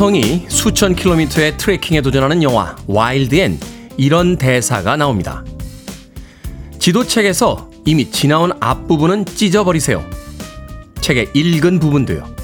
[0.00, 3.60] 여성이 수천 킬로미터의 트레킹에 도전하는 영화 와일드엔
[3.98, 5.44] 이런 대사가 나옵니다.
[6.78, 10.02] 지도책에서 이미 지나온 앞부분은 찢어버리세요.
[11.02, 12.34] 책의 읽은 부분도요.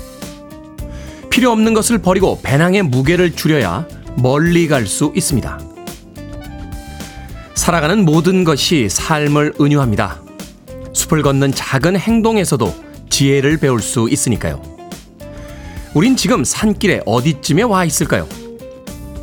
[1.30, 5.58] 필요 없는 것을 버리고 배낭의 무게를 줄여야 멀리 갈 수 있습니다.
[7.54, 10.20] 살아가는 모든 것이 삶을 은유합니다.
[10.92, 12.74] 숲을 걷는 작은 행동에서도
[13.08, 14.75] 지혜를 배울 수 있으니까요.
[15.96, 18.28] 우린 지금 산길에 어디쯤에 와 있을까요?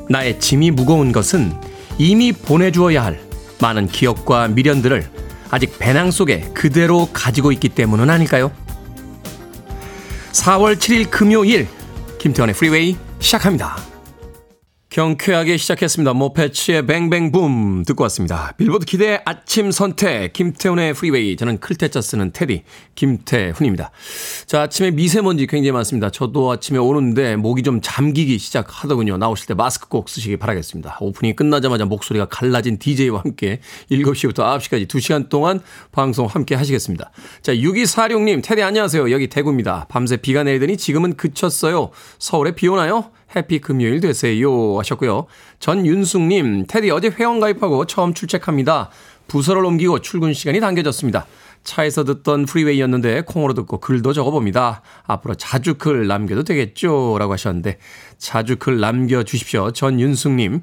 [0.10, 1.54] 나의 짐이 무거운 것은
[2.00, 3.22] 이미 보내주어야 할
[3.62, 5.08] 많은 기억과 미련들을
[5.52, 8.52] 아직 배낭 속에 그대로 가지고 있기 때문은 아닐까요?
[10.32, 11.68] 4월 7일 금요일
[12.17, 13.92] 김태훈의 프리웨이 시작합니다.
[14.94, 16.13] 경쾌하게 시작했습니다.
[16.14, 18.53] Moffatts의 Bang Bang Boom 듣고 왔습니다.
[18.58, 22.61] 빌보드 키드의 아침 선택 김태훈의 프리웨이 저는 클테짜 쓰는 테디
[22.94, 23.89] 김태훈입니다.
[24.45, 26.11] 자 아침에 미세먼지 굉장히 많습니다.
[26.11, 29.17] 저도 아침에 오는데 목이 좀 잠기기 시작하더군요.
[29.17, 30.99] 나오실 때 마스크 꼭 쓰시기 바라겠습니다.
[31.02, 35.59] 오프닝이 끝나자마자 목소리가 갈라진 DJ와 함께 7시부터 9시까지 2시간 동안
[35.91, 37.09] 방송 함께 하시겠습니다.
[37.41, 39.09] 자 6246님 테디 안녕하세요.
[39.09, 39.88] 여기 대구입니다.
[39.89, 41.89] 밤새 비가 내리더니 지금은 그쳤어요.
[42.19, 43.09] 서울에 비 오나요?
[43.36, 45.26] 해피 금요일 되세요 하셨고요.
[45.59, 48.89] 전윤숙님, 테디 어제 회원 가입하고 처음 출첵합니다.
[49.28, 51.26] 부서를 옮기고 출근 시간이 당겨졌습니다.
[51.64, 54.81] 차에서 듣던 프리웨이였는데 콩으로 듣고 글도 적어봅니다.
[55.04, 57.16] 앞으로 자주 글 남겨도 되겠죠?
[57.17, 57.77] 라고 하셨는데
[58.17, 59.71] 자주 글 남겨주십시오.
[59.71, 60.61] 전윤숙님.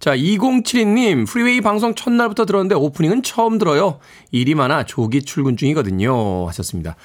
[0.00, 3.98] 자, 2072님, 프리웨이 방송 첫날부터 들었는데 오프닝은 처음 들어요.
[4.30, 6.46] 일이 많아 조기 출근 중이거든요.
[6.48, 6.96] 하셨습니다.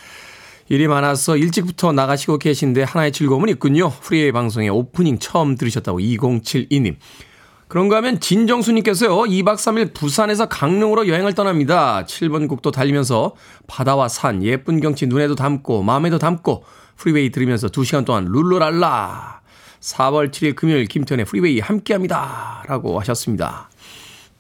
[0.74, 3.92] 일이 많아서 일찍부터 나가시고 계신데 하나의 즐거움은 있군요.
[3.92, 6.96] 프리웨이 방송의 오프닝 처음 들으셨다고 2072님.
[7.68, 12.06] 그런가 하면 진정수님께서요, 2박 3일 부산에서 강릉으로 여행을 떠납니다.
[12.08, 13.36] 7번 국도 달리면서
[13.68, 16.64] 바다와 산, 예쁜 경치 눈에도 담고, 마음에도 담고,
[16.96, 19.42] 프리웨이 들으면서 2시간 동안 룰루랄라.
[19.80, 22.64] 4월 7일 금요일 김태훈의 프리웨이 함께 합니다.
[22.68, 23.70] 라고 하셨습니다.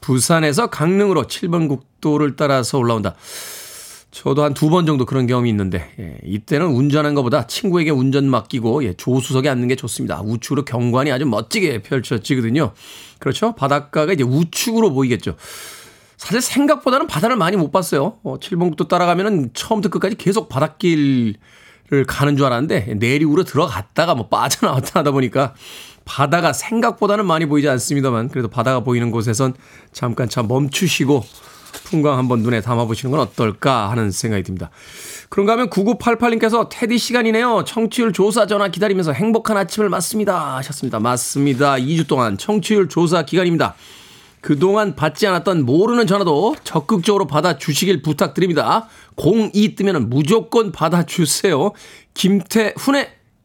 [0.02, 3.14] 부산에서 강릉으로 7번 국도를 따라서 올라온다.
[4.14, 8.84] 저도 한 두 번 정도 그런 경험이 있는데 예, 이때는 운전한 것보다 친구에게 운전 맡기고
[8.86, 10.22] 예, 조수석에 앉는 게 좋습니다.
[10.22, 12.74] 우측으로 경관이 아주 멋지게 펼쳐지거든요.
[13.20, 13.56] 그렇죠?
[13.56, 15.36] 바닷가가 이제 우측으로 보이겠죠.
[16.18, 18.20] 사실 생각보다는 바다를 많이 못 봤어요.
[18.24, 21.36] 어, 7번국도 따라가면은 처음부터 끝까지 계속 바닷길을
[22.08, 25.56] 가는 줄 알았는데 내륙으로 들어갔다가 뭐 빠져나왔다 하다 보니까
[26.06, 29.56] 바다가 생각보다는 많이 보이지 않습니다만 그래도 바다가 보이는 곳에선
[29.92, 31.26] 잠깐 참 멈추시고
[31.84, 34.70] 풍광 한번 눈에 담아보시는 건 어떨까 하는 생각이 듭니다.
[35.30, 37.64] 그런가 하면 9988님께서 테디 시간이네요.
[37.66, 40.58] 청취율 조사 전화 기다리면서 행복한 아침을 맞습니다.
[40.58, 41.00] 하셨습니다.
[41.00, 41.76] 맞습니다.
[41.76, 43.76] 2주 동안 청취율 조사 기간입니다.
[44.42, 48.88] 그동안 받지 않았던 모르는 전화도 적극적으로 받아주시길 부탁드립니다.
[49.16, 51.72] 02 뜨면 무조건 받아주세요.
[52.14, 53.10] 김태훈의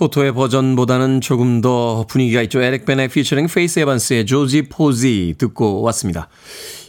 [0.00, 2.62] 토토의 버전보다는 조금 더 분위기가 있죠.
[2.62, 6.30] 에릭 베네 피처링 페이스 에반스의 조지 포지 듣고 왔습니다.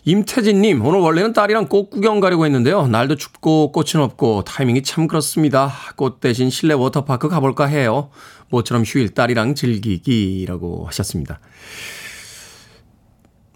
[0.05, 2.87] 임태진님, 오늘 원래는 딸이랑 꽃 구경 가려고 했는데요.
[2.87, 5.73] 날도 춥고 꽃은 없고 타이밍이 참 그렇습니다.
[5.97, 8.11] 꽃 대신 실내 워터파크 가볼까 해요.
[8.49, 11.41] 모처럼 휴일 딸이랑 즐기기라고 하셨습니다.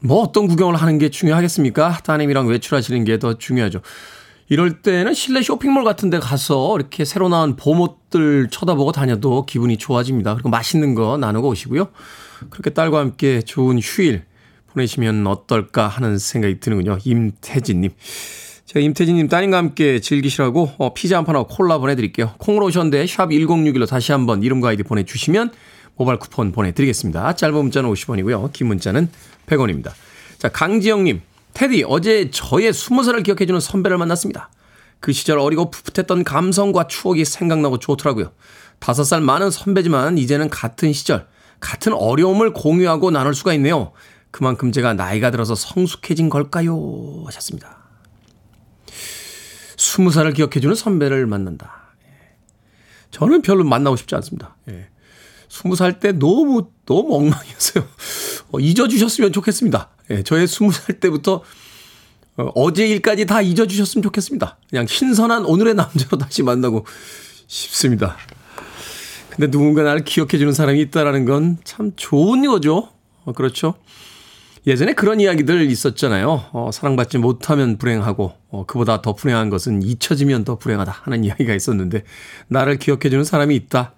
[0.01, 1.99] 뭐 어떤 구경을 하는 게 중요하겠습니까?
[2.03, 3.79] 따님이랑 외출하시는 게 더 중요하죠.
[4.47, 10.35] 이럴 때는 실내 쇼핑몰 같은 데 가서 이렇게 새로 나온 봄옷들 쳐다보고 다녀도 기분이 좋아집니다.
[10.35, 11.87] 그리고 맛있는 거 나누고 오시고요.
[12.51, 14.23] 그렇게 딸과 함께 좋은 휴일
[14.67, 16.99] 보내시면 어떨까 하는 생각이 드는군요.
[17.03, 17.91] 임태진님.
[18.65, 22.33] 제가 임태진님 따님과 함께 즐기시라고 어, 피자 한 판하고 콜라 보내드릴게요.
[22.37, 25.51] 콩으로 오셨는데 샵 1061로 다시 한번 이름과 아이디 보내주시면
[25.95, 27.35] 모바일 쿠폰 보내드리겠습니다.
[27.35, 28.51] 짧은 문자는 50원이고요.
[28.53, 29.09] 긴 문자는
[29.47, 29.91] 100원입니다.
[30.37, 31.21] 자, 강지영님.
[31.55, 34.51] 테디, 어제 저의 스무 살을 기억해주는 선배를 만났습니다.
[34.99, 38.33] 그 시절 어리고 풋풋했던 감성과 추억이 생각나고 좋더라고요.
[38.79, 41.27] 다섯 살 많은 선배지만 이제는 같은 시절,
[41.61, 43.93] 같은 어려움을 공유하고 나눌 수가 있네요.
[44.31, 47.23] 그만큼 제가 나이가 들어서 성숙해진 걸까요?
[47.25, 47.77] 하셨습니다.
[49.77, 51.93] 스무 살을 기억해주는 선배를 만난다.
[52.03, 52.35] 예.
[53.11, 54.57] 저는 별로 만나고 싶지 않습니다.
[54.69, 54.89] 예.
[55.47, 57.85] 스무 살 때 너무, 너무 엉망이었어요.
[58.51, 59.94] 어, 잊어주셨으면 좋겠습니다.
[60.11, 60.23] 예.
[60.23, 61.43] 저의 스무 살 때부터
[62.37, 64.57] 어, 어제 일까지 다 잊어주셨으면 좋겠습니다.
[64.69, 66.85] 그냥 신선한 오늘의 남자로 다시 만나고
[67.47, 68.17] 싶습니다.
[69.29, 72.89] 근데 누군가 나를 기억해주는 사람이 있다라는 건 참 좋은 거죠.
[73.25, 73.75] 어, 그렇죠.
[74.67, 76.45] 예전에 그런 이야기들 있었잖아요.
[76.51, 82.03] 어, 사랑받지 못하면 불행하고, 어, 그보다 더 불행한 것은 잊혀지면 더 불행하다 하는 이야기가 있었는데,
[82.47, 83.93] 나를 기억해주는 사람이 있다.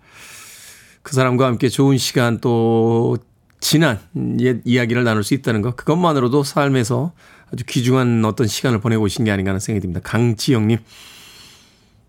[1.03, 3.17] 그 사람과 함께 좋은 시간 또
[3.59, 3.99] 지난
[4.39, 7.13] 옛 이야기를 나눌 수 있다는 것, 그것만으로도 삶에서
[7.51, 10.01] 아주 귀중한 어떤 시간을 보내고 오신 게 아닌가 하는 생각이 듭니다.
[10.03, 10.79] 강지영님.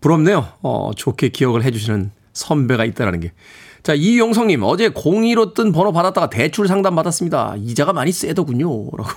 [0.01, 0.47] 부럽네요.
[0.61, 3.33] 어, 좋게 기억을 해주시는 선배가 있다라는 게.
[3.83, 7.55] 자, 이용성님, 어제 02로 뜬 번호 받았다가 대출 상담 받았습니다.
[7.57, 8.67] 이자가 많이 세더군요.
[8.97, 9.09] 라고.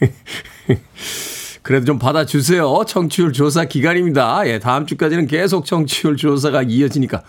[1.62, 2.84] 그래도 좀 받아주세요.
[2.86, 4.46] 청취율 조사 기간입니다.
[4.46, 7.22] 예, 다음 주까지는 계속 청취율 조사가 이어지니까.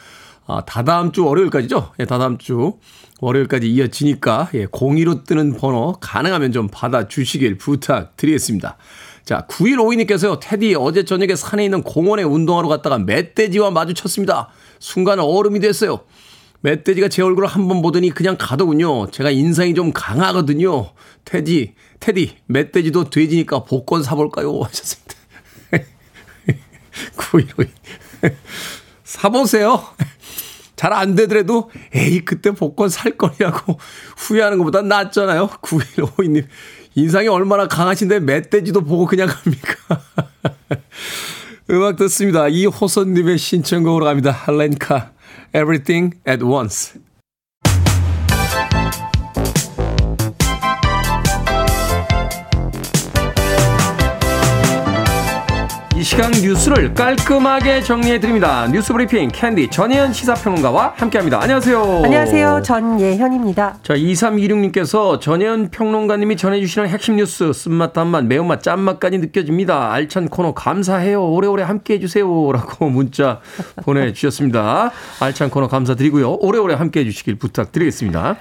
[0.47, 1.93] 아, 다다음 주 월요일까지죠?
[1.99, 2.73] 예, 다다음 주
[3.21, 8.77] 월요일까지 이어지니까, 예, 02로 뜨는 번호 가능하면 좀 받아주시길 부탁드리겠습니다.
[9.23, 14.49] 자, 9152님께서요, 테디 어제 저녁에 산에 있는 공원에 운동하러 갔다가 멧돼지와 마주쳤습니다.
[14.79, 16.01] 순간 얼음이 됐어요.
[16.61, 19.09] 멧돼지가 제 얼굴을 한 번 보더니 그냥 가더군요.
[19.11, 20.91] 제가 인상이 좀 강하거든요.
[21.23, 24.59] 테디, 테디, 멧돼지도 돼지니까 복권 사볼까요?
[24.65, 25.15] 하셨습니다.
[27.17, 27.65] 9152.
[29.03, 29.83] 사보세요.
[30.75, 33.79] 잘 안 되더라도, 에이, 그때 복권 살 거냐고
[34.17, 35.47] 후회하는 것보다 낫잖아요.
[35.61, 36.45] 9152님.
[36.95, 40.01] 인상이 얼마나 강하신데 멧돼지도 보고 그냥 갑니까?
[41.71, 42.47] 음악 듣습니다.
[42.47, 44.31] 이호선님의 신청곡으로 갑니다.
[44.31, 45.11] 자 렌카,
[45.53, 46.99] Everything at Once.
[56.05, 58.67] 시간 뉴스를 깔끔하게 정리해드립니다.
[58.67, 61.41] 뉴스 브리핑 캔디 전예현 시사평론가와 함께합니다.
[61.41, 62.03] 안녕하세요.
[62.05, 62.61] 안녕하세요.
[62.63, 63.79] 전예현입니다.
[63.81, 69.91] 자, 2326님께서 전예현 평론가님이 전해주시는 핵심 뉴스 쓴맛, 단맛, 매운맛, 짠맛까지 느껴집니다.
[69.93, 71.27] 알찬 코너 감사해요.
[71.27, 72.51] 오래오래 함께해주세요.
[72.51, 73.39] 라고 문자
[73.77, 74.91] 보내주셨습니다.
[75.19, 76.37] 알찬 코너 감사드리고요.
[76.39, 78.35] 오래오래 함께해주시길 부탁드리겠습니다.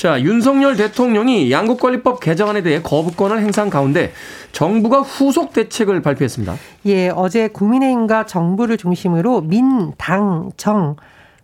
[0.00, 4.14] 자, 윤석열 대통령이 양국관리법 개정안에 대해 거부권을 행사한 가운데
[4.50, 6.54] 정부가 후속 대책을 발표했습니다.
[6.86, 10.96] 예, 어제 국민의힘과 정부를 중심으로 민, 당, 정,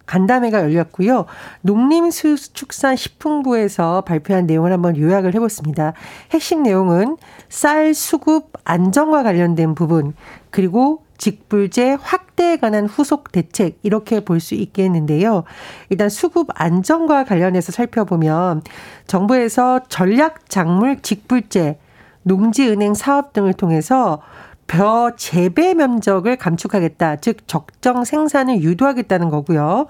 [0.07, 1.27] 간담회가 열렸고요.
[1.61, 5.93] 농림수축산 식품부에서 발표한 내용을 한번 요약을 해봤습니다.
[6.31, 7.19] 핵심 내용은
[7.51, 10.15] 쌀 수급 안정과 관련된 부분
[10.57, 15.45] 그리고 직불제 확대에 관한 후속 대책 이렇게 볼 수 있겠는데요.
[15.91, 18.63] 일단 수급 안정과 관련해서 살펴보면
[19.07, 21.79] 정부에서 전략 작물 직불제,
[22.23, 24.23] 농지은행 사업 등을 통해서
[24.67, 27.17] 벼 재배 면적을 감축하겠다.
[27.17, 29.87] 즉 적정 생산을 유도하겠다는 거고요.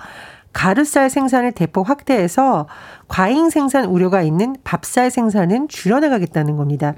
[0.53, 2.67] 가루쌀 생산을 대폭 확대해서
[3.07, 6.95] 과잉 생산 우려가 있는 밥쌀 생산은 줄여나가겠다는 겁니다.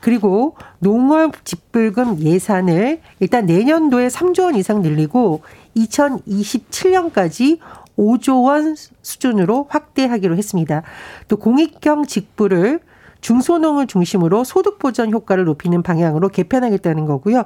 [0.00, 5.42] 그리고 농업 직불금 예산을 일단 내년도에 3조 원 이상 늘리고
[5.76, 7.58] 2027년까지
[7.96, 10.82] 5조 원 수준으로 확대하기로 했습니다.
[11.26, 12.80] 또 공익형 직불을
[13.20, 17.44] 중소농을 중심으로 소득 보전 효과를 높이는 방향으로 개편하겠다는 거고요.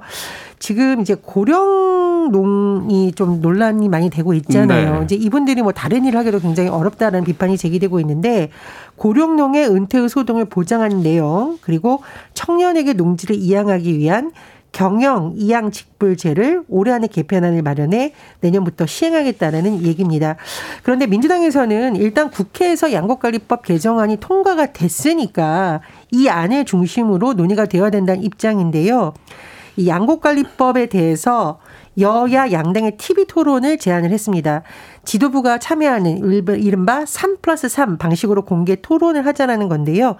[0.58, 4.98] 지금 이제 고령농이 좀 논란이 많이 되고 있잖아요.
[4.98, 5.04] 네.
[5.04, 8.50] 이제 이분들이 뭐 다른 일을 하기도 굉장히 어렵다라는 비판이 제기되고 있는데
[8.96, 12.02] 고령농의 은퇴 후 소득을 보장하는 내용 그리고
[12.34, 14.32] 청년에게 농지를 이양하기 위한
[14.72, 20.36] 경영 이양 직불제를 올해 안에 개편안을 마련해 내년부터 시행하겠다는 얘기입니다.
[20.82, 29.12] 그런데 민주당에서는 일단 국회에서 양곡관리법 개정안이 통과가 됐으니까 이 안을 중심으로 논의가 되어야 된다는 입장인데요.
[29.76, 31.58] 이 양곡관리법에 대해서
[31.98, 34.62] 여야 양당의 TV 토론을 제안을 했습니다.
[35.04, 36.18] 지도부가 참여하는
[36.60, 40.16] 이른바 3 플러스 3 방식으로 공개 토론을 하자라는 건데요.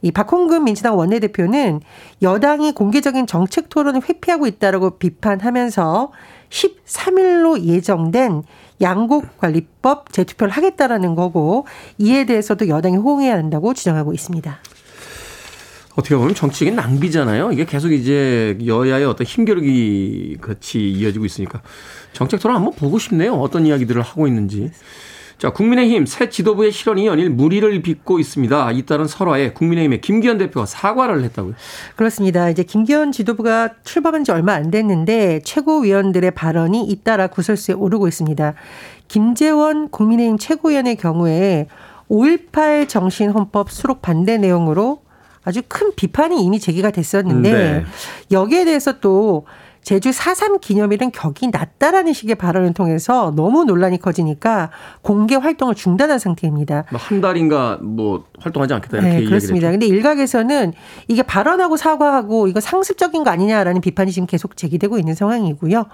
[0.00, 1.80] 이 박홍근 민주당 원내대표는
[2.22, 6.12] 여당이 공개적인 정책 토론을 회피하고 있다라고 비판하면서
[6.50, 8.42] 13일로 예정된
[8.80, 11.66] 양곡관리법 재투표를 하겠다라는 거고
[11.98, 14.58] 이에 대해서도 여당이 호응해야 한다고 주장하고 있습니다.
[15.94, 17.52] 어떻게 보면 정치적인 낭비잖아요.
[17.52, 21.60] 이게 계속 이제 여야의 어떤 힘겨루기 같이 이어지고 있으니까
[22.12, 23.34] 정책 토론 한번 보고 싶네요.
[23.34, 24.70] 어떤 이야기들을 하고 있는지.
[25.42, 28.70] 자, 국민의힘 새 지도부의 실언이 연일 무리를 빚고 있습니다.
[28.72, 31.54] 잇따른 설화에 국민의힘의 김기현 대표가 사과를 했다고요?
[31.96, 32.48] 그렇습니다.
[32.48, 38.54] 이제 김기현 지도부가 출범한 지 얼마 안 됐는데 최고위원들의 발언이 잇따라 구설수에 오르고 있습니다.
[39.08, 41.66] 김재원 국민의힘 최고위원의 경우에
[42.08, 45.02] 5.18 정신헌법 수록 반대 내용으로
[45.44, 47.84] 아주 큰 비판이 이미 제기가 됐었는데 네.
[48.30, 49.44] 여기에 대해서 또
[49.82, 54.70] 제주 4.3 기념일은 격이 낮다라는 식의 발언을 통해서 너무 논란이 커지니까
[55.02, 56.84] 공개 활동을 중단한 상태입니다.
[56.90, 59.72] 뭐한 달인가 뭐 활동하지 않겠다 이렇게 네, 그렇습니다.
[59.72, 60.72] 근데 일각에서는
[61.08, 65.86] 이게 발언하고 사과하고 이거 상습적인 거 아니냐라는 비판이 지금 계속 제기되고 있는 상황이고요.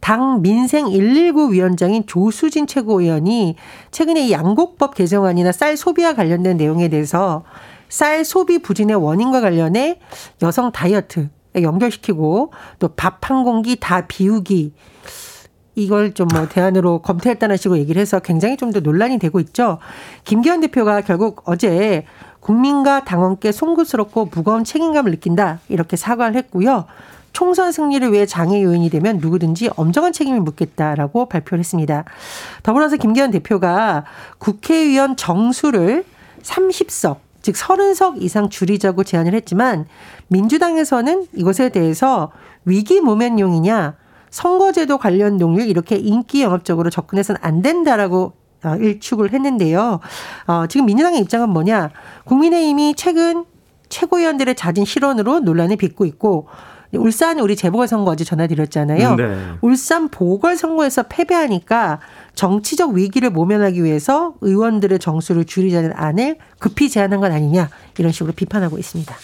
[0.00, 3.56] 당 민생 119 위원장인 조수진 최고위원이
[3.90, 7.44] 최근에 이 양곡법 개정안이나 쌀 소비와 관련된 내용에 대해서
[7.90, 10.00] 쌀 소비 부진의 원인과 관련해
[10.40, 14.72] 여성 다이어트 연결시키고 또 밥 한 공기 다 비우기
[15.74, 19.78] 이걸 좀 뭐 대안으로 검토했다는 식으로 얘기를 해서 굉장히 좀 더 논란이 되고 있죠.
[20.24, 22.04] 김기현 대표가 결국 어제
[22.40, 26.86] 국민과 당원께 송구스럽고 무거운 책임감을 느낀다 이렇게 사과를 했고요.
[27.32, 32.04] 총선 승리를 위해 장애 요인이 되면 누구든지 엄정한 책임을 묻겠다라고 발표를 했습니다.
[32.62, 34.04] 더불어서 김기현 대표가
[34.38, 36.04] 국회의원 정수를
[36.42, 39.86] 30석 즉 30석 이상 줄이자고 제안을 했지만
[40.28, 42.30] 민주당에서는 이것에 대해서
[42.64, 43.96] 위기 모면용이냐
[44.30, 48.32] 선거제도 관련 동일 이렇게 인기 영업적으로 접근해서는 안 된다라고
[48.62, 50.00] 어, 일축을 했는데요.
[50.46, 51.90] 어, 지금 민주당의 입장은 뭐냐?
[52.24, 53.44] 국민의힘이 최근
[53.88, 56.46] 최고위원들의 잦은 실언으로 논란을 빚고 있고
[56.92, 59.14] 울산 우리 재보궐선거 어제 전화드렸잖아요.
[59.16, 59.36] 네.
[59.60, 62.00] 울산 보궐선거에서 패배하니까
[62.40, 67.68] 정치적 위기를 모면하기 위해서 의원들의 정수를 줄이자는 안을 급히 제안한 것 아니냐
[67.98, 69.14] 이런 식으로 비판하고 있습니다.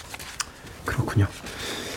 [0.85, 1.27] 그렇군요.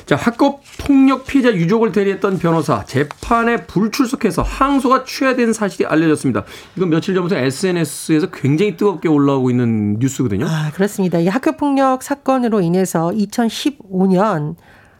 [0.05, 6.45] 자, 학교 폭력 피해자 유족을 대리했던 변호사 재판에 불출석해서 항소가 취하된 사실이 알려졌습니다.
[6.77, 10.45] 이건 며칠 전부터 SNS에서 굉장히 뜨겁게 올라오고 있는 뉴스거든요.
[10.47, 11.19] 아, 그렇습니다.
[11.19, 14.55] 이 학교 폭력 사건으로 인해서 2015년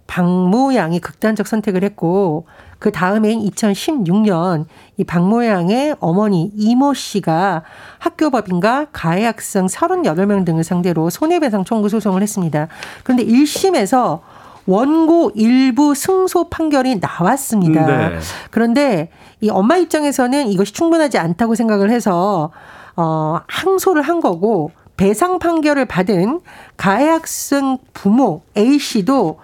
[0.09, 2.47] 박모 양이 극단적 선택을 했고
[2.79, 4.65] 그 다음해인 2016년
[4.97, 7.61] 이 박모 양의 어머니 이모 씨가
[7.99, 12.69] 학교법인과 가해 학생 38명 등을 상대로 손해배상 청구 소송을 했습니다.
[13.03, 14.21] 그런데 1심에서
[14.65, 17.85] 원고 일부 승소 판결이 나왔습니다.
[17.85, 18.19] 네.
[18.49, 19.11] 그런데
[19.41, 22.51] 이 엄마 입장에서는 이것이 충분하지 않다고 생각을 해서
[22.95, 26.41] 어 항소를 한 거고 배상 판결을 받은
[26.77, 29.39] 가해 학생 부모 A 씨도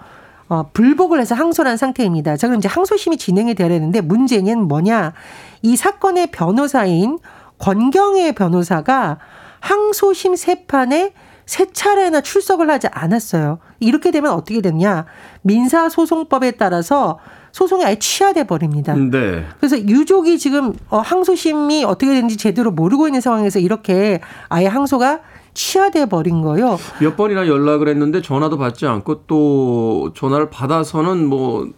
[0.48, 2.36] 어, 불복을 해서 항소를 한 상태입니다.
[2.36, 5.12] 자, 그럼 이제 항소심이 진행이 되어야 되는데 문제는 뭐냐.
[5.62, 7.18] 이 사건의 변호사인
[7.58, 9.18] 권경혜 변호사가
[9.60, 11.12] 항소심 세판에
[11.46, 13.58] 세 차례나 출석을 하지 않았어요.
[13.80, 15.06] 이렇게 되면 어떻게 되냐.
[15.42, 17.18] 민사소송법에 따라서
[17.52, 18.94] 소송이 아예 취하돼 버립니다.
[18.94, 19.46] 네.
[19.58, 25.20] 그래서 유족이 지금 어, 항소심이 어떻게 되는지 제대로 모르고 있는 상황에서 이렇게 아예 항소가
[25.56, 26.78] 취하돼 버린 거예요.
[27.00, 31.68] 몇 번이나 연락을 했는데 전화도 받지 않고 또 전화를 받아서는 뭐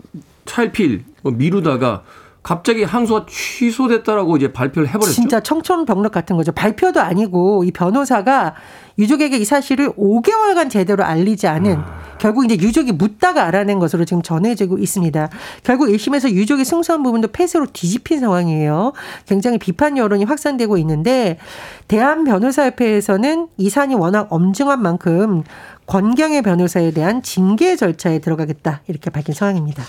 [0.45, 2.03] 차일필 뭐 미루다가
[2.43, 5.13] 갑자기 항소가 취소됐다라고 이제 발표를 해버렸죠.
[5.13, 6.53] 진짜 청천벽력 같은 거죠.
[6.53, 8.55] 발표도 아니고 이 변호사가
[8.99, 11.99] 유족에게 이 사실을 5개월간 제대로 알리지 않은 아.
[12.19, 15.29] 결국 이제 유족이 묻다가 알아낸 것으로 지금 전해지고 있습니다.
[15.63, 18.93] 결국 1심에서 유족이 승소한 부분도 폐쇄로 뒤집힌 상황이에요.
[19.27, 21.39] 굉장히 비판 여론이 확산되고 있는데
[21.87, 25.45] 대한변호사협회에서는 이 사안이 워낙 엄중한 만큼
[25.87, 29.85] 권경의 변호사에 대한 징계 절차에 들어가겠다 이렇게 밝힌 상황입니다.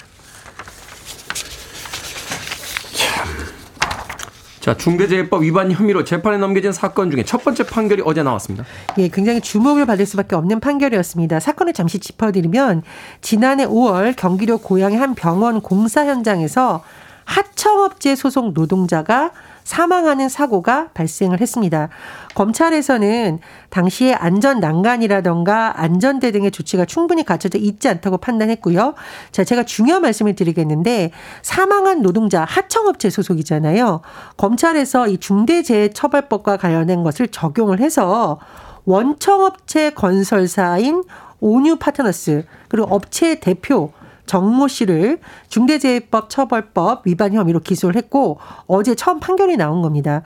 [4.59, 8.65] 자, 중대재해법 위반 혐의로 재판에 넘겨진 사건 중에 첫 번째 판결이 어제 나왔습니다.
[8.97, 11.39] 예, 굉장히 주목을 받을 수밖에 없는 판결이었습니다.
[11.39, 12.83] 사건을 잠시 짚어드리면
[13.21, 16.83] 지난해 5월 경기도 고양의 한 병원 공사 현장에서
[17.29, 19.31] 하청업체 소속 노동자가
[19.63, 21.89] 사망하는 사고가 발생을 했습니다.
[22.33, 23.37] 검찰에서는
[23.69, 28.95] 당시에 안전 난간이라던가 안전대 등의 조치가 충분히 갖춰져 있지 않다고 판단했고요.
[29.31, 31.11] 자, 제가 중요한 말씀을 드리겠는데
[31.43, 34.01] 사망한 노동자 하청업체 소속이잖아요.
[34.37, 38.39] 검찰에서 이 중대재해처벌법과 관련된 것을 적용을 해서
[38.85, 41.03] 원청업체 건설사인
[41.41, 43.91] 오뉴 파트너스 그리고 업체 대표
[44.29, 45.17] 정모 씨를
[45.47, 50.21] 중대재해법 처벌법 위반 혐의로 기소를 했고 어제 처음 판결이 나온 겁니다.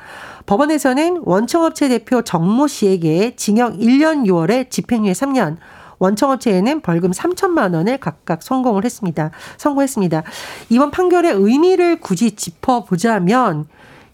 [0.46, 5.56] 법원에서는 원청업체 대표 정모 씨에게 징역 1년 6월에 집행유예 3년
[6.00, 9.32] 원청업체에는 벌금 3천만 원을 각각 성공을 했습니다.
[9.56, 10.24] 선고했습니다.
[10.68, 13.68] 이번 판결의 의미를 굳이 짚어보자면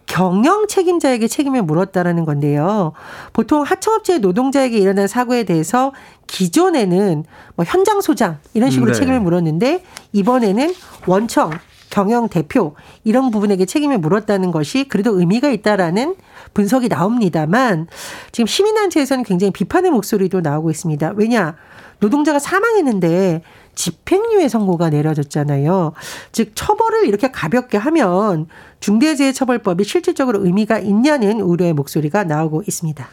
[0.06, 2.94] 경영 책임자에게 책임을 물었다라는 건데요.
[3.32, 5.94] 보통 하청업체 노동자에게 일어난 사고에 대해서
[6.30, 9.00] 기존에는 뭐 현장 소장 이런 식으로 네.
[9.00, 9.84] 책임을 물었는데
[10.14, 10.74] 이번에는
[11.08, 11.52] 원청
[11.90, 16.16] 경영 대표 이런 부분에게 책임을 물었다는 것이 그래도 의미가 있다라는
[16.54, 17.88] 분석이 나옵니다만
[18.32, 21.14] 지금 시민단체에서는 굉장히 비판의 목소리도 나오고 있습니다.
[21.16, 21.56] 왜냐
[22.00, 23.42] 노동자가 사망했는데
[23.74, 25.94] 집행유예 선고가 내려졌잖아요.
[26.32, 28.48] 즉 처벌을 이렇게 가볍게 하면
[28.82, 33.08] 중대재해처벌법이 실질적으로 의미가 있냐는 우려의 목소리가 나오고 있습니다.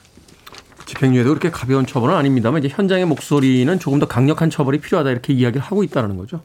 [0.87, 5.61] 집행유예도 그렇게 가벼운 처벌은 아닙니다만 이제 현장의 목소리는 조금 더 강력한 처벌이 필요하다 이렇게 이야기를
[5.61, 6.41] 하고 있다는 거죠.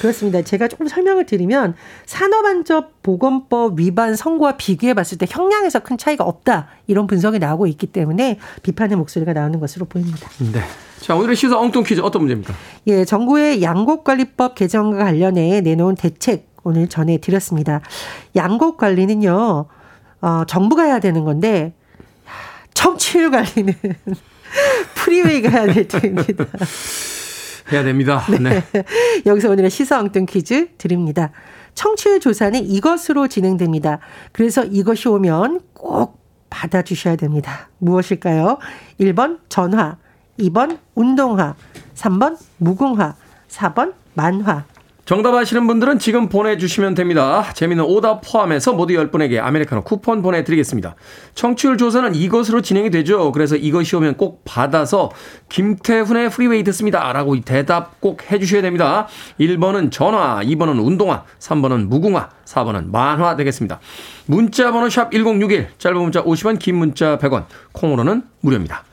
[0.00, 0.42] 그렇습니다.
[0.42, 1.74] 제가 조금 설명을 드리면
[2.06, 7.86] 산업안전 보건법 위반 선고와 비교해 봤을 때 형량에서 큰 차이가 없다 이런 분석이 나오고 있기
[7.88, 10.28] 때문에 비판의 목소리가 나오는 것으로 보입니다.
[10.38, 10.60] 네.
[11.00, 12.54] 자, 오늘의 시사 엉뚱 퀴즈 어떤 문제입니까?
[12.86, 17.82] 예, 정부의 양곡관리법 개정과 관련해 내놓은 대책 오늘 전해드렸습니다.
[18.34, 19.66] 양곡 관리는요,
[20.22, 21.74] 어, 정부가 해야 되는 건데
[22.74, 23.74] 청취율 관리는
[24.94, 26.46] 프리웨이가 해야 될 텐입니다.
[27.72, 28.24] 해야 됩니다.
[28.30, 28.38] 네.
[28.38, 28.84] 네.
[29.26, 31.30] 여기서 오늘의 시사 엉뚱 퀴즈 드립니다.
[31.74, 33.98] 청취율 조사는 이것으로 진행됩니다.
[34.32, 37.68] 그래서 이것이 오면 꼭 받아주셔야 됩니다.
[37.78, 38.58] 무엇일까요?
[39.00, 39.96] 1번 전화,
[40.38, 41.56] 2번 운동화,
[41.94, 43.16] 3번 무궁화,
[43.48, 44.64] 4번 만화.
[45.04, 47.52] 정답 아시는 분들은 지금 보내주시면 됩니다.
[47.52, 50.94] 재미있는 오답 포함해서 모두 10분에게 아메리카노 쿠폰 보내드리겠습니다.
[51.34, 53.30] 청취율 조사는 이것으로 진행이 되죠.
[53.32, 55.10] 그래서 이것이 오면 꼭 받아서
[55.50, 57.12] 김태훈의 프리웨이 듣습니다.
[57.12, 59.06] 라고 대답 꼭 해주셔야 됩니다.
[59.38, 63.80] 1번은 전화, 2번은 운동화, 3번은 무궁화, 4번은 만화 되겠습니다.
[64.24, 68.84] 문자 번호 샵 1061, 짧은 문자 50원, 긴 문자 100원, 콩으로는 무료입니다.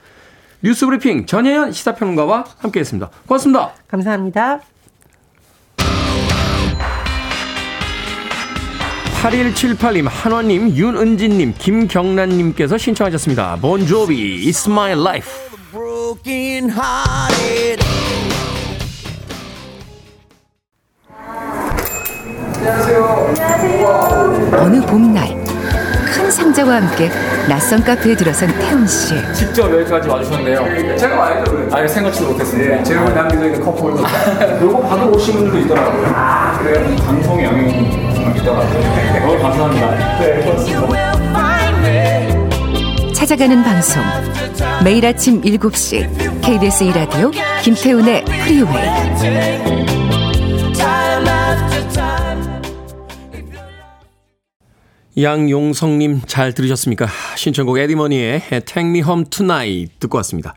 [0.61, 3.09] 뉴스 브리핑 전혜연 시사평론가와 함께했습니다.
[3.25, 3.71] 고맙습니다.
[3.87, 4.70] 감사합니다.
[9.21, 13.55] 8178님, 한화님, 윤은진님, 김경란님께서 신청하셨습니다.
[13.61, 15.29] 본조비, It's My Life.
[24.57, 25.40] 어느 봄날
[26.31, 27.09] 큰 상자와 함께
[27.50, 29.15] 낯선 카페에 들어선 태훈 씨.
[29.33, 30.98] 직접 여기까지 와주셨네요.
[30.98, 31.51] 제가 와야죠.
[31.51, 31.67] 그래.
[31.74, 32.75] 아예 생각지도 못했습니다.
[32.77, 34.01] 네, 제가 남겨져 있는 컵홀더.
[34.61, 36.07] 요거 받아 오신 분들도 있더라고요.
[36.15, 36.96] 아 그래요?
[37.05, 37.74] 방송의 영향이
[38.37, 39.20] 있더라고요.
[39.20, 40.20] 너무 감사합니다.
[40.20, 41.11] 네, 고맙습니다.
[43.13, 44.01] 찾아가는 방송
[44.85, 48.89] 매일 아침 7시 KBS 2라디오 김태훈의 프리웨이
[55.17, 57.07] 양용성님 잘 들으셨습니까?
[57.35, 60.55] 신청곡 에디머니의 Take Me Home Tonight 듣고 왔습니다.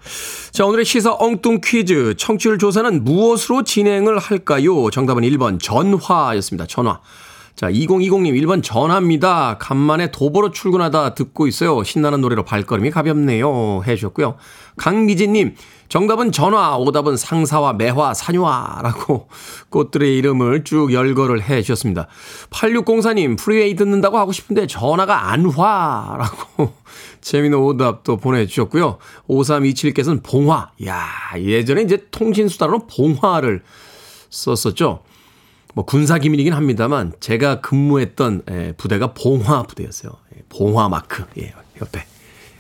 [0.53, 2.15] 자, 오늘의 시사 엉뚱 퀴즈.
[2.17, 4.91] 청취율 조사는 무엇으로 진행을 할까요?
[4.91, 6.67] 정답은 1번 전화였습니다.
[6.67, 7.01] 전화.
[7.57, 9.59] 자, 2020님 1번 전화입니다.
[9.59, 11.85] 간만에 도보로 출근하다 듣고 있어요.
[11.85, 13.83] 신나는 노래로 발걸음이 가볍네요.
[13.87, 14.37] 해 주셨고요.
[14.77, 15.55] 강미진님
[15.89, 19.29] 정답은 전화, 오답은 상사와 매화, 산유화라고
[19.69, 22.09] 꽃들의 이름을 쭉 열거를 해 주셨습니다.
[22.51, 26.73] 8604님, 프리웨이 듣는다고 하고 싶은데 전화가 안 화라고
[27.21, 28.99] 재미있는 오답도 보내주셨고요.
[29.29, 30.71] 5327께서는 봉화.
[30.87, 33.63] 야 예전에 이제 통신수단으로 봉화를
[34.31, 35.03] 썼었죠.
[35.75, 40.13] 뭐 군사 기밀이긴 합니다만 제가 근무했던 부대가 봉화 부대였어요.
[40.37, 41.25] 예, 봉화 마크.
[41.39, 42.07] 예, 옆에.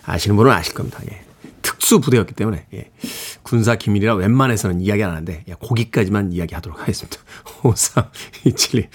[0.05, 1.01] 아시는 분은 아실 겁니다.
[1.11, 1.24] 예.
[1.65, 2.91] 특수 부대였기 때문에 예.
[3.43, 7.19] 군사 기밀이라 웬만해서는 이야기 안 하는데 예, 거기까지만 이야기하도록 하겠습니다.
[7.65, 8.87] 5327님.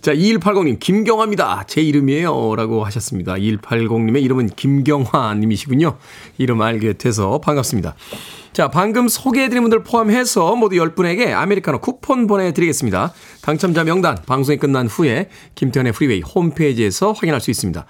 [0.00, 1.64] 자, 2180님 김경화입니다.
[1.68, 2.56] 제 이름이에요.
[2.56, 3.34] 라고 하셨습니다.
[3.34, 5.98] 2180님의 이름은 김경화 님이시군요.
[6.38, 7.94] 이름 알게 돼서 반갑습니다.
[8.54, 13.12] 자, 방금 소개해드린 분들 포함해서 모두 10분에게 아메리카노 쿠폰 보내드리겠습니다.
[13.42, 17.84] 당첨자 명단 방송이 끝난 후에 김태훈의 프리웨이 홈페이지에서 확인할 수 있습니다.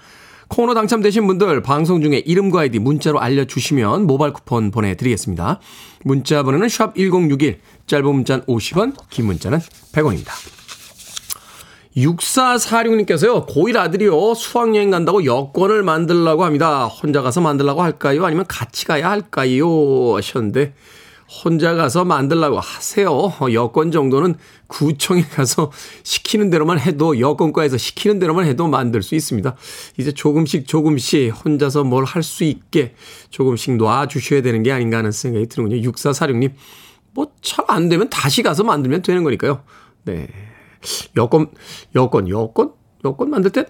[0.47, 5.59] 코너 당첨되신 분들 방송 중에 이름과 아이디 문자로 알려주시면 모바일 쿠폰 보내드리겠습니다.
[6.03, 9.59] 문자 번호는 샵 1061, 짧은 문자는 50원, 긴 문자는
[9.91, 10.31] 100원입니다.
[11.97, 16.85] 6446님께서요, 고1 아들이요, 수학여행 간다고 여권을 만들라고 합니다.
[16.85, 18.25] 혼자 가서 만들라고 할까요?
[18.25, 20.15] 아니면 같이 가야 할까요?
[20.15, 20.73] 하셨는데,
[21.27, 23.31] 혼자 가서 만들라고 하세요.
[23.53, 24.35] 여권 정도는
[24.67, 25.71] 구청에 가서
[26.03, 29.55] 시키는 대로만 해도 여권과에서 시키는 대로만 해도 만들 수 있습니다.
[29.97, 32.93] 이제 조금씩 조금씩 혼자서 뭘 할 수 있게
[33.31, 35.81] 조금씩 놔주셔야 되는 게 아닌가 하는 생각이 드는군요.
[35.81, 36.53] 6446님.
[37.13, 39.63] 뭐 잘 안 되면 다시 가서 만들면 되는 거니까요.
[40.03, 40.27] 네.
[41.17, 41.47] 여권,
[41.95, 42.71] 여권, 여권?
[43.03, 43.65] 여권 만들 때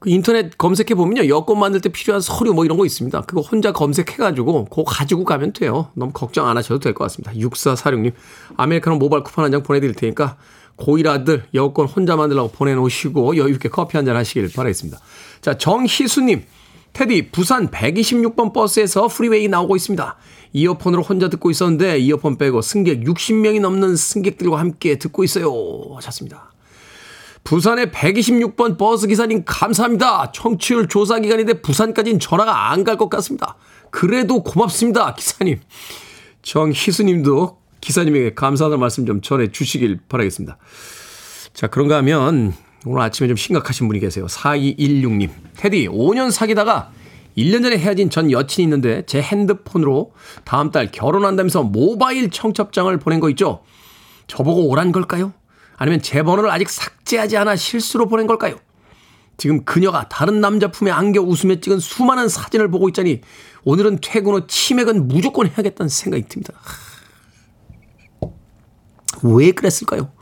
[0.00, 1.28] 그 인터넷 검색해 보면요.
[1.28, 3.20] 여권 만들 때 필요한 서류 뭐 이런 거 있습니다.
[3.22, 5.90] 그거 혼자 검색해 가지고 그거 가지고 가면 돼요.
[5.94, 7.32] 너무 걱정 안 하셔도 될 것 같습니다.
[7.34, 8.12] 6446님.
[8.56, 10.36] 아메리카노 모바일 쿠폰 한 장 보내 드릴 테니까
[10.78, 14.98] 고1 아들 여권 혼자 만들라고 보내 놓으시고 여유 있게 커피 한 잔 하시길 바라겠습니다.
[15.42, 16.44] 자, 정희수 님.
[16.94, 20.16] 테디 부산 126번 버스에서 Freeway 나오고 있습니다.
[20.54, 25.52] 이어폰으로 혼자 듣고 있었는데 이어폰 빼고 승객 60명이 넘는 승객들과 함께 듣고 있어요.
[25.94, 26.49] 하셨습니다.
[27.44, 30.30] 부산의 126번 버스 기사님 감사합니다.
[30.32, 33.56] 청취율 조사 기간인데 부산까지는 전화가 안 갈 것 같습니다.
[33.90, 35.14] 그래도 고맙습니다.
[35.14, 35.60] 기사님.
[36.42, 40.58] 정희수님도 기사님에게 감사하다는 말씀 좀 전해 주시길 바라겠습니다.
[41.54, 42.54] 자, 그런가 하면
[42.86, 44.26] 오늘 아침에 좀 심각하신 분이 계세요.
[44.26, 45.30] 4216님.
[45.56, 46.92] 테디, 5년 사귀다가
[47.36, 50.12] 1년 전에 헤어진 전 여친이 있는데 제 핸드폰으로
[50.44, 53.62] 다음 달 결혼한다면서 모바일 청첩장을 보낸 거 있죠?
[54.26, 55.32] 저보고 오란 걸까요?
[55.80, 58.56] 아니면 제 번호를 아직 삭제하지 않아 실수로 보낸 걸까요?
[59.38, 63.22] 지금 그녀가 다른 남자 품에 안겨 웃으며 찍은 수많은 사진을 보고 있자니
[63.64, 66.52] 오늘은 퇴근 후 치맥은 무조건 해야겠다는 생각이 듭니다.
[69.22, 70.12] 왜 그랬을까요?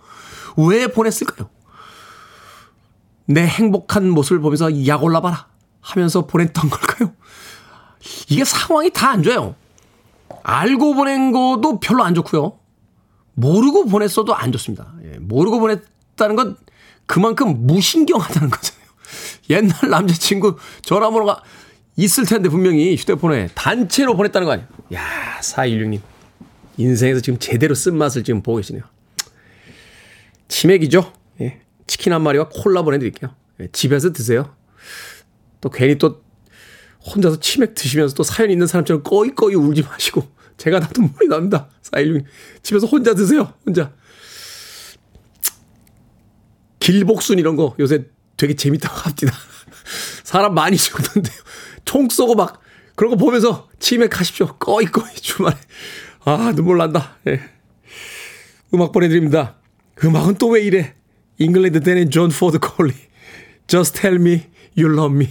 [0.56, 1.50] 왜 보냈을까요?
[3.26, 5.48] 내 행복한 모습을 보면서 약 올라봐라
[5.80, 7.12] 하면서 보냈던 걸까요?
[8.28, 9.56] 이게 상황이 다 안 좋아요.
[10.44, 12.57] 알고 보낸 것도 별로 안 좋고요.
[13.38, 14.92] 모르고 보냈어도 안 좋습니다.
[15.04, 16.56] 예, 모르고 보냈다는 건
[17.06, 18.84] 그만큼 무신경하다는 거잖아요.
[19.50, 21.42] 옛날 남자친구 전화번호가
[21.96, 24.68] 있을 텐데 분명히 휴대폰에 단체로 보냈다는 거 아니에요.
[24.94, 26.00] 야, 416님.
[26.78, 28.82] 인생에서 지금 제대로 쓴맛을 지금 보고 계시네요.
[30.48, 31.12] 치맥이죠?
[31.40, 31.60] 예.
[31.86, 33.34] 치킨 한 마리와 콜라 보내드릴게요.
[33.60, 33.68] 예.
[33.72, 34.54] 집에서 드세요.
[35.60, 36.22] 또 괜히 또
[37.06, 40.26] 혼자서 치맥 드시면서 또 사연 있는 사람처럼 꺼이꺼이 울지 마시고
[40.58, 41.68] 제가 다 눈물이 납니다.
[41.82, 42.24] 416님.
[42.62, 43.54] 집에서 혼자 드세요.
[43.64, 43.92] 혼자.
[46.80, 49.32] 길복순 이런 거 요새 되게 재밌다고 합니다.
[50.24, 51.34] 사람 많이 죽던데요.
[51.84, 52.60] 총 쏘고 막
[52.94, 54.56] 그런 거 보면서 치맥하십시오.
[54.58, 55.56] 꺼이 꺼이 주말에.
[56.24, 57.16] 아 눈물 난다.
[57.26, 57.40] 예.
[58.74, 59.56] 음악 보내드립니다.
[60.04, 60.94] 음악은 또 왜 이래?
[61.38, 62.92] England Dan & John Ford Coley.
[63.66, 65.28] Just tell me you love me.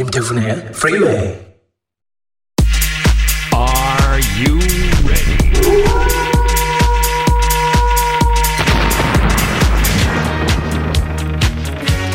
[0.00, 1.38] 김태훈의 Freeway.
[3.52, 4.58] Are you
[5.04, 5.36] ready?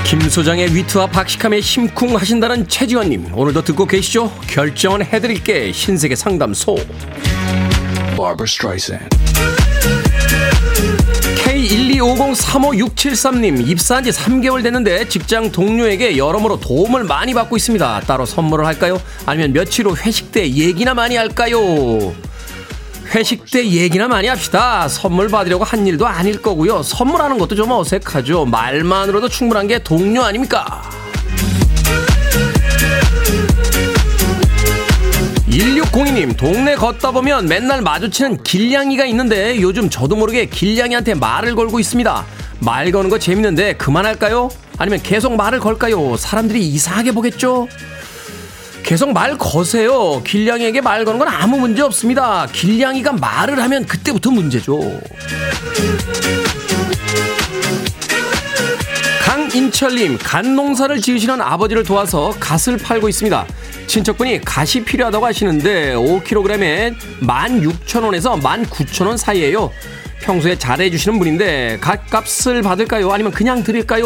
[0.04, 4.32] 김 소장의 위트와 박식함에 심쿵하신다는 최지원님 오늘도 듣고 계시죠?
[4.48, 6.78] 결정은 해드릴게 신세계 상담소
[8.18, 9.65] Barbara Streisand.
[11.66, 18.02] K125035673님 입사한 지 3개월 됐는데 직장 동료에게 여러모로 도움을 많이 받고 있습니다.
[18.02, 19.02] 따로 선물을 할까요?
[19.26, 21.58] 아니면 며칠 후 회식 때 얘기나 많이 할까요?
[23.14, 24.88] 회식 때 얘기나 많이 합시다.
[24.88, 26.84] 선물 받으려고 한 일도 아닐 거고요.
[26.84, 28.46] 선물하는 것도 좀 어색하죠.
[28.46, 30.84] 말만으로도 충분한 게 동료 아닙니까?
[35.56, 42.26] 1602님, 동네 걷다 보면 맨날 마주치는 길냥이가 있는데 요즘 저도 모르게 길냥이한테 말을 걸고 있습니다.
[42.60, 44.50] 말 거는 거 재밌는데 그만할까요?
[44.78, 46.18] 아니면 계속 말을 걸까요?
[46.18, 47.70] 사람들이 이상하게 보겠죠?
[48.84, 50.22] 계속 말 거세요.
[50.26, 52.48] 길냥이에게 말 거는 건 아무 문제 없습니다.
[52.52, 55.00] 길냥이가 말을 하면 그때부터 문제죠.
[59.56, 63.48] 강인철님, 갓 농사를 지으시는 아버지를 도와서 갓을 팔고 있습니다.
[63.88, 69.72] 친척분이 갓이 필요하다고 하시는데 5kg에 16,000원에서 19,000원 사이에요.
[70.24, 73.10] 평소에 잘해주시는 분인데 갓값을 받을까요?
[73.14, 74.06] 아니면 그냥 드릴까요?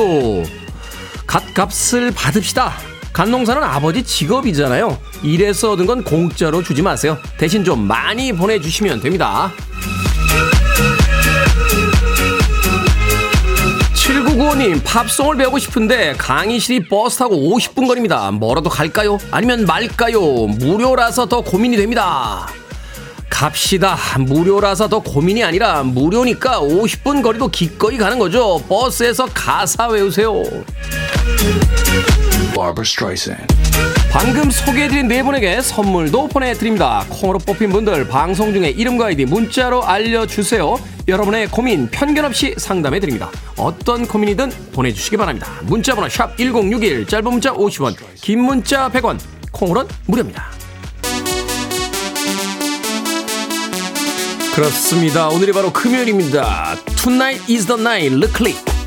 [1.25, 2.71] 갓값을 받읍시다.
[3.11, 4.99] 갓농사는 아버지 직업이잖아요.
[5.23, 7.17] 일해서 얻은 건 공짜로 주지 마세요.
[7.39, 9.51] 대신 좀 많이 보내주시면 됩니다.
[14.09, 18.31] 7995님, 팝송을 배우고 싶은데 강의실이 버스 타고 50분 거리입니다.
[18.31, 19.19] 멀어도 갈까요?
[19.29, 20.19] 아니면 말까요?
[20.47, 22.47] 무료라서 더 고민이 됩니다.
[23.29, 23.95] 갑시다.
[24.17, 28.59] 무료라서 더 고민이 아니라 무료니까 50분 거리도 기꺼이 가는 거죠.
[28.67, 30.41] 버스에서 가사 외우세요.
[32.55, 33.45] Barbara Streisand.
[34.11, 37.05] 방금 소개해드린 네 분에게 선물도 보내드립니다.
[37.09, 40.77] 콩으로 뽑힌 분들 방송 중에 이름과 아이디 문자로 알려주세요.
[41.07, 43.31] 여러분의 고민 편견 없이 상담해드립니다.
[43.55, 45.47] 어떤 고민이든 보내주시기 바랍니다.
[45.63, 49.19] 문자번호 샵1061 짧은 문자 50원 긴 문자 100원
[49.51, 50.51] 콩으로는 무료입니다.
[54.55, 55.29] 그렇습니다.
[55.29, 56.75] 오늘이 바로 금요일입니다.
[57.01, 58.78] Tonight is the night, Le Click.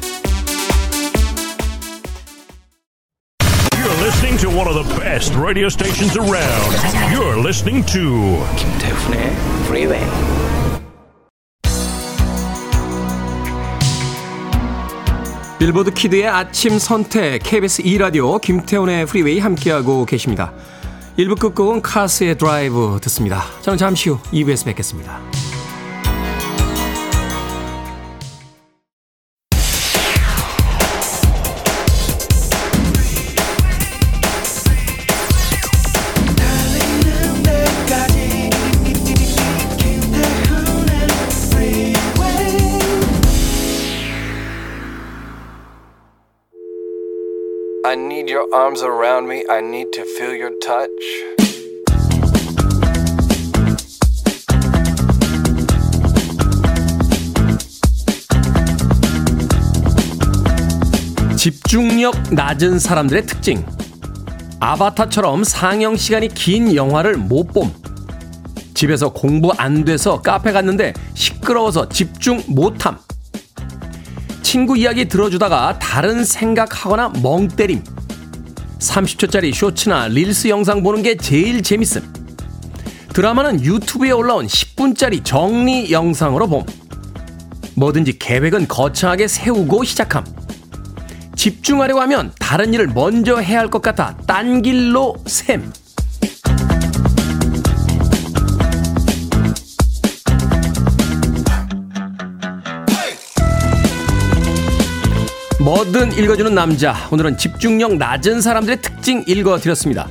[4.42, 6.74] To one of the best radio stations around.
[7.14, 9.30] You're listening to 김태훈의
[9.66, 10.04] Freeway.
[15.60, 20.52] 빌보드 키드의 아침 선택 KBS 2 라디오 김태훈의 Freeway 함께하고 계십니다.
[21.16, 23.44] 1부 끝곡은 카스의 드라이브 듣습니다.
[23.60, 25.20] 저는 잠시 후 2부에서 뵙겠습니다.
[48.42, 49.44] Your arms around me.
[49.48, 50.90] I need to feel your touch.
[61.36, 63.64] 집중력 낮은 사람들의 특징.
[64.60, 67.72] 아바타처럼 상영 시간이 긴 영화를 못 봄.
[68.74, 72.98] 집에서 공부 안 돼서 카페 갔는데 시끄러워서 집중 못함.
[74.42, 77.82] 친구 이야기 들어주다가 다른 생각하거나 멍 때림.
[78.82, 82.12] 30초짜리 쇼츠나 릴스 영상 보는 게 제일 재밌음.
[83.12, 86.64] 드라마는 유튜브에 올라온 10분짜리 정리 영상으로 봄.
[87.76, 90.24] 뭐든지 계획은 거창하게 세우고 시작함.
[91.36, 95.72] 집중하려고 하면 다른 일을 먼저 해야 할 것 같아 딴 길로 샘.
[105.64, 106.96] 뭐든 읽어주는 남자.
[107.12, 110.08] 오늘은 집중력 낮은 사람들의 특징 읽어드렸습니다.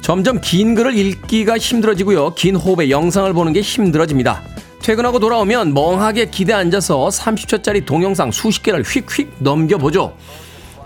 [0.00, 2.34] 점점 긴 글을 읽기가 힘들어지고요.
[2.34, 4.42] 긴 호흡의 영상을 보는 게 힘들어집니다.
[4.82, 10.16] 퇴근하고 돌아오면 멍하게 기대 앉아서 30초짜리 동영상 수십 개를 휙휙 넘겨보죠.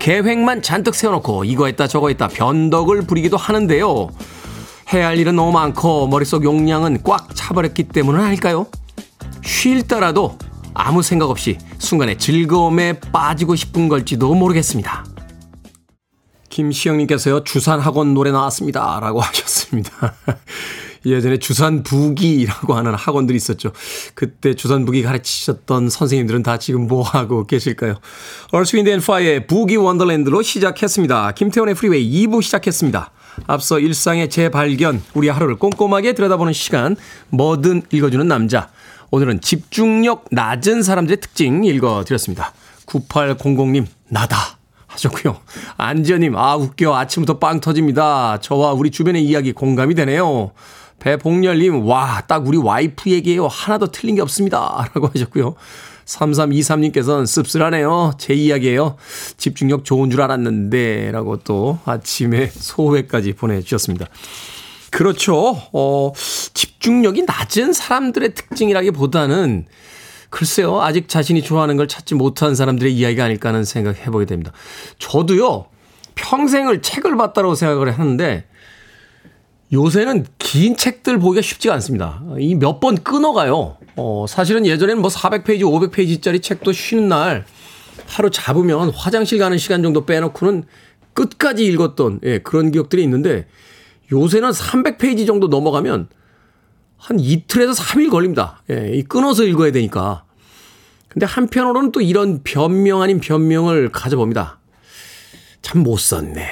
[0.01, 4.09] 계획만 잔뜩 세워놓고 이거 했다 저거 했다 변덕을 부리기도 하는데요.
[4.93, 8.67] 해야 할 일은 너무 많고 머릿속 용량은 꽉 차버렸기 때문은 아닐까요?
[9.43, 10.37] 쉴 때라도
[10.75, 15.07] 아무 생각 없이 순간에 즐거움에 빠지고 싶은 걸지도 모르겠습니다.
[16.51, 18.99] 김시영님께서요, 주산학원 노래 나왔습니다.
[19.01, 20.15] 라고 하셨습니다.
[21.07, 23.73] 예전에 주산부기라고 하는 학원들이 있었죠.
[24.15, 27.97] 그때 주산부기 가르치셨던 선생님들은 다 지금 뭐 하고 계실까요?
[28.53, 31.33] Earth, Wind & Fire의 Boogie Wonderland로 시작했습니다.
[31.33, 33.11] 김태훈의 Freeway 2부 시작했습니다.
[33.47, 36.97] 앞서 일상의 재발견, 우리 하루를 꼼꼼하게 들여다보는 시간,
[37.31, 38.71] 뭐든 읽어주는 남자.
[39.14, 42.53] 오늘은 집중력 낮은 사람들의 특징 읽어드렸습니다.
[42.87, 44.59] 9800님, 나다.
[44.88, 45.37] 하셨고요.
[45.77, 46.92] 안지연님, 아, 웃겨.
[46.96, 48.40] 아침부터 빵 터집니다.
[48.40, 50.50] 저와 우리 주변의 이야기 공감이 되네요.
[50.98, 53.46] 배봉렬님, 와, 딱 우리 와이프 얘기예요.
[53.46, 54.90] 하나도 틀린 게 없습니다.
[54.92, 55.55] 라고 하셨고요.
[56.07, 58.14] 3323님께서는 씁쓸하네요.
[58.18, 58.96] 제 이야기예요.
[59.37, 61.12] 집중력 좋은 줄 알았는데.
[61.12, 64.07] 라고 또 아침에 소회까지 보내주셨습니다.
[64.95, 65.61] 그렇죠.
[65.73, 66.13] 어,
[66.55, 69.67] 집중력이 낮은 사람들의 특징이라기보다는
[70.31, 70.81] 글쎄요.
[70.83, 74.53] 아직 자신이 좋아하는 걸 찾지 못한 사람들의 이야기가 아닐까 하는 생각 해보게 됩니다.
[74.99, 75.67] 저도요.
[76.15, 78.45] 평생을 책을 봤다고 생각을 하는데
[79.73, 82.23] 요새는 긴 책들 보기가 쉽지가 않습니다.
[82.39, 83.77] 이 몇 번 끊어가요.
[83.97, 87.45] 어, 사실은 예전에는 뭐 400페이지, 500페이지짜리 책도 쉬는 날
[88.07, 90.65] 하루 잡으면 화장실 가는 시간 정도 빼놓고는
[91.15, 93.47] 끝까지 읽었던 예, 그런 기억들이 있는데
[94.12, 96.09] 요새는 300페이지 정도 넘어가면
[96.97, 98.62] 한 이틀에서 3일 걸립니다.
[98.71, 100.25] 예, 끊어서 읽어야 되니까.
[101.09, 104.59] 근데 한편으로는 또 이런 변명 아닌 변명을 가져봅니다.
[105.62, 106.47] 참 못 썼네.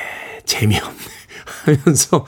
[0.45, 0.99] 재미없네.
[1.65, 2.27] 하면서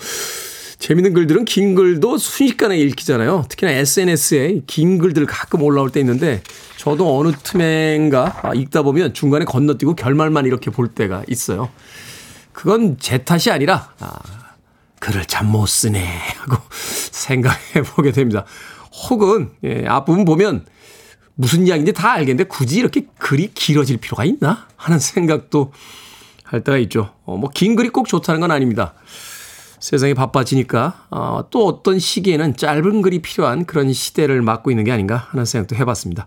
[0.79, 3.47] 재밌는 글들은 긴 글도 순식간에 읽히잖아요.
[3.49, 6.43] 특히나 SNS에 긴 글들 가끔 올라올 때 있는데
[6.77, 11.71] 저도 어느 틈엔가 읽다 보면 중간에 건너뛰고 결말만 이렇게 볼 때가 있어요.
[12.53, 14.19] 그건 제 탓이 아니라 아,
[15.05, 16.03] 글을 참 못 쓰네
[16.39, 18.45] 하고 생각해 보게 됩니다.
[19.11, 20.65] 혹은 예, 앞부분 보면
[21.35, 25.73] 무슨 이야기인지 다 알겠는데 굳이 이렇게 글이 길어질 필요가 있나 하는 생각도
[26.45, 27.11] 할 때가 있죠.
[27.25, 28.95] 어, 뭐 긴 글이 꼭 좋다는 건 아닙니다.
[29.81, 35.29] 세상이 바빠지니까 어, 또 어떤 시기에는 짧은 글이 필요한 그런 시대를 맞고 있는 게 아닌가
[35.31, 36.27] 하는 생각도 해봤습니다.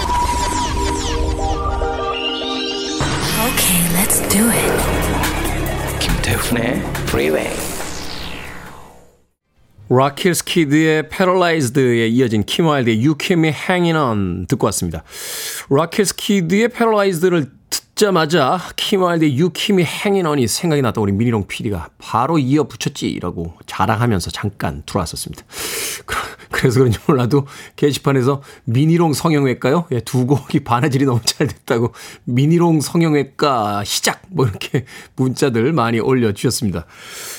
[4.21, 5.99] Let's do it.
[5.99, 7.55] 김태훈의 Freeway.
[9.89, 15.03] Rock Kills Kid의 Paralyzed에 이어진 Kim Wilde의 You Keep Me Hanging On 듣고 왔습니다.
[15.69, 17.51] Rock Kills Kid의 Paralyzed를
[18.01, 18.59] 듣자마자
[19.73, 25.43] Me Hanging On이 생각이 났던 우리 미니롱 PD가 바로 이어 붙였지라고 자랑하면서 잠깐 들어왔었습니다.
[26.49, 29.85] 그래서 그런지 몰라도 게시판에서 미니롱 성형외과요?
[29.91, 34.85] 예, 두 곡이 바느질이 너무 잘 됐다고 미니롱 성형외과 시작 뭐 이렇게
[35.15, 36.85] 문자들 많이 올려주셨습니다.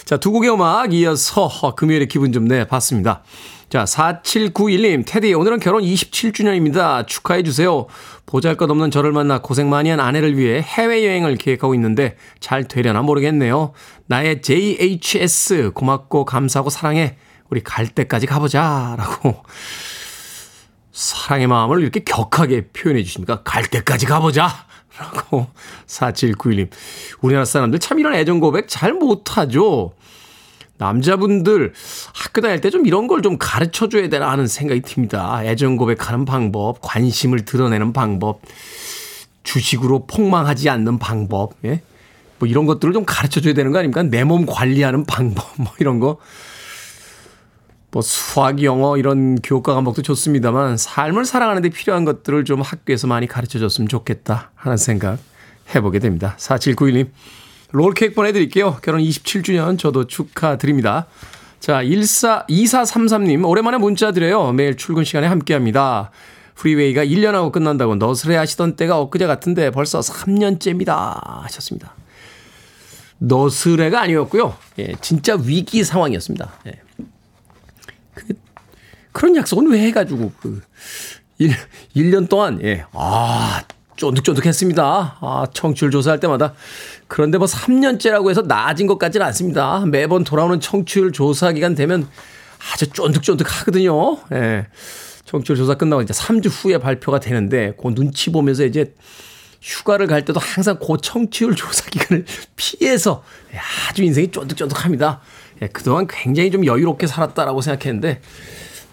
[0.04, 3.24] 자, 두 곡의 음악 이어서 금요일에 기분 좀 내봤습니다.
[3.72, 7.06] 자, 4791님, 테디, 오늘은 결혼 27주년입니다.
[7.06, 7.86] 축하해주세요.
[8.26, 13.00] 보잘 것 없는 저를 만나 고생 많이 한 아내를 위해 해외여행을 계획하고 있는데 잘 되려나
[13.00, 13.72] 모르겠네요.
[14.08, 17.16] 나의 JHS, 고맙고 감사하고 사랑해.
[17.48, 18.94] 우리 갈 때까지 가보자.
[18.98, 19.42] 라고.
[20.92, 23.42] 사랑의 마음을 이렇게 격하게 표현해 주십니까?
[23.42, 24.50] 갈 때까지 가보자.
[24.98, 25.46] 라고
[25.86, 26.68] 4791님.
[27.22, 29.94] 우리나라 사람들 참 이런 애정 고백 잘 못하죠.
[30.78, 31.72] 남자분들
[32.14, 35.40] 학교 다닐 때 좀 이런 걸 좀 가르쳐 줘야 되나 하는 생각이 듭니다.
[35.44, 38.40] 애정 고백하는 방법, 관심을 드러내는 방법,
[39.44, 41.82] 주식으로 폭망하지 않는 방법, 예?
[42.38, 44.02] 뭐 이런 것들을 좀 가르쳐 줘야 되는 거 아닙니까?
[44.02, 46.18] 내 몸 관리하는 방법, 뭐 이런 거.
[47.92, 53.26] 뭐 수학, 영어 이런 교과 과목도 좋습니다만 삶을 살아가는 데 필요한 것들을 좀 학교에서 많이
[53.26, 55.18] 가르쳐 줬으면 좋겠다 하는 생각
[55.74, 56.34] 해보게 됩니다.
[56.38, 57.10] 4791님.
[57.72, 58.78] 롤케이크 보내드릴게요.
[58.82, 61.06] 결혼 27주년 저도 축하드립니다.
[61.58, 64.52] 자, 14, 2433님, 오랜만에 문자 드려요.
[64.52, 66.10] 매일 출근 시간에 함께 합니다.
[66.54, 71.42] 프리웨이가 1년하고 끝난다고 너스레 하시던 때가 엊그제 같은데 벌써 3년째입니다.
[71.42, 71.94] 하셨습니다.
[73.18, 74.56] 너스레가 아니었고요.
[74.80, 76.52] 예, 진짜 위기 상황이었습니다.
[76.66, 76.72] 예.
[78.14, 78.34] 그,
[79.12, 80.60] 그런 약속은 왜 해가지고, 그,
[81.38, 81.52] 1,
[81.96, 83.62] 1년 동안, 예, 아,
[84.02, 85.18] 쫀득쫀득했습니다.
[85.20, 86.54] 아, 청취율 조사할 때마다.
[87.06, 89.84] 그런데 뭐 3년째라고 해서 나아진 것 같지는 않습니다.
[89.86, 92.08] 매번 돌아오는 청취율 조사 기간 되면
[92.72, 94.18] 아주 쫀득쫀득 하거든요.
[94.32, 94.66] 예.
[95.24, 98.92] 청취율 조사 끝나고 이제 3주 후에 발표가 되는데, 그 눈치 보면서 이제
[99.60, 102.24] 휴가를 갈 때도 항상 그 청취율 조사 기간을
[102.56, 103.22] 피해서
[103.88, 105.20] 아주 인생이 쫀득쫀득합니다.
[105.62, 108.20] 예, 그동안 굉장히 좀 여유롭게 살았다라고 생각했는데,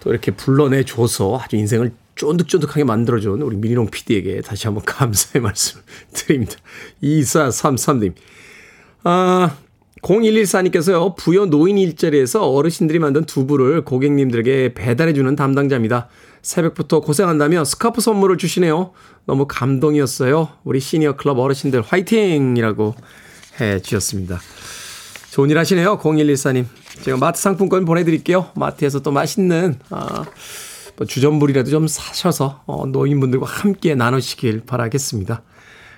[0.01, 5.79] 또 이렇게 불러내 줘서 아주 인생을 쫀득쫀득하게 만들어준 우리 미니롱 PD에게 다시 한번 감사의 말씀
[6.13, 6.57] 드립니다.
[7.01, 8.13] 2433님.
[9.05, 9.55] 아,
[10.01, 16.09] 0114님께서요, 부여 노인 일자리에서 어르신들이 만든 두부를 고객님들에게 배달해주는 담당자입니다.
[16.41, 18.91] 새벽부터 고생한다며 스카프 선물을 주시네요.
[19.25, 20.49] 너무 감동이었어요.
[20.63, 22.57] 우리 시니어 클럽 어르신들 화이팅!
[22.57, 22.95] 이라고
[23.59, 24.41] 해 주셨습니다.
[25.31, 25.99] 좋은 일 하시네요.
[25.99, 26.65] 0114님.
[27.01, 28.51] 제가 마트 상품권 보내드릴게요.
[28.55, 30.25] 마트에서 또 맛있는, 아, 뭐
[31.05, 35.41] 주전부리라도 좀 사셔서 어, 노인분들과 함께 나누시길 바라겠습니다.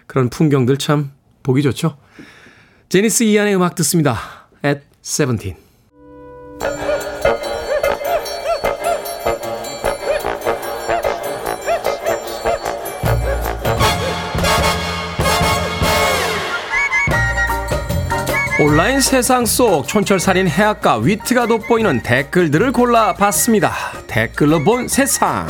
[0.08, 1.12] 그런 풍경들 참
[1.44, 1.98] 보기 좋죠.
[2.90, 4.18] 제니스 이안의 음악 듣습니다.
[4.64, 5.56] At 17.
[18.64, 23.74] 온라인 세상 속 촌철살인 해악과 위트가 돋보이는 댓글들을 골라봤습니다.
[24.06, 25.48] 댓글로 본 세상.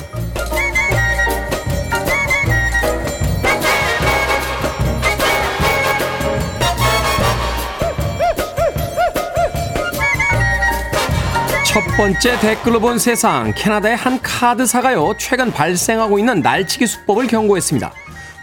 [11.65, 13.51] 첫 번째 댓글로 본 세상.
[13.53, 17.91] 캐나다의 한 카드사가요, 최근 발생하고 있는 날치기 수법을 경고했습니다.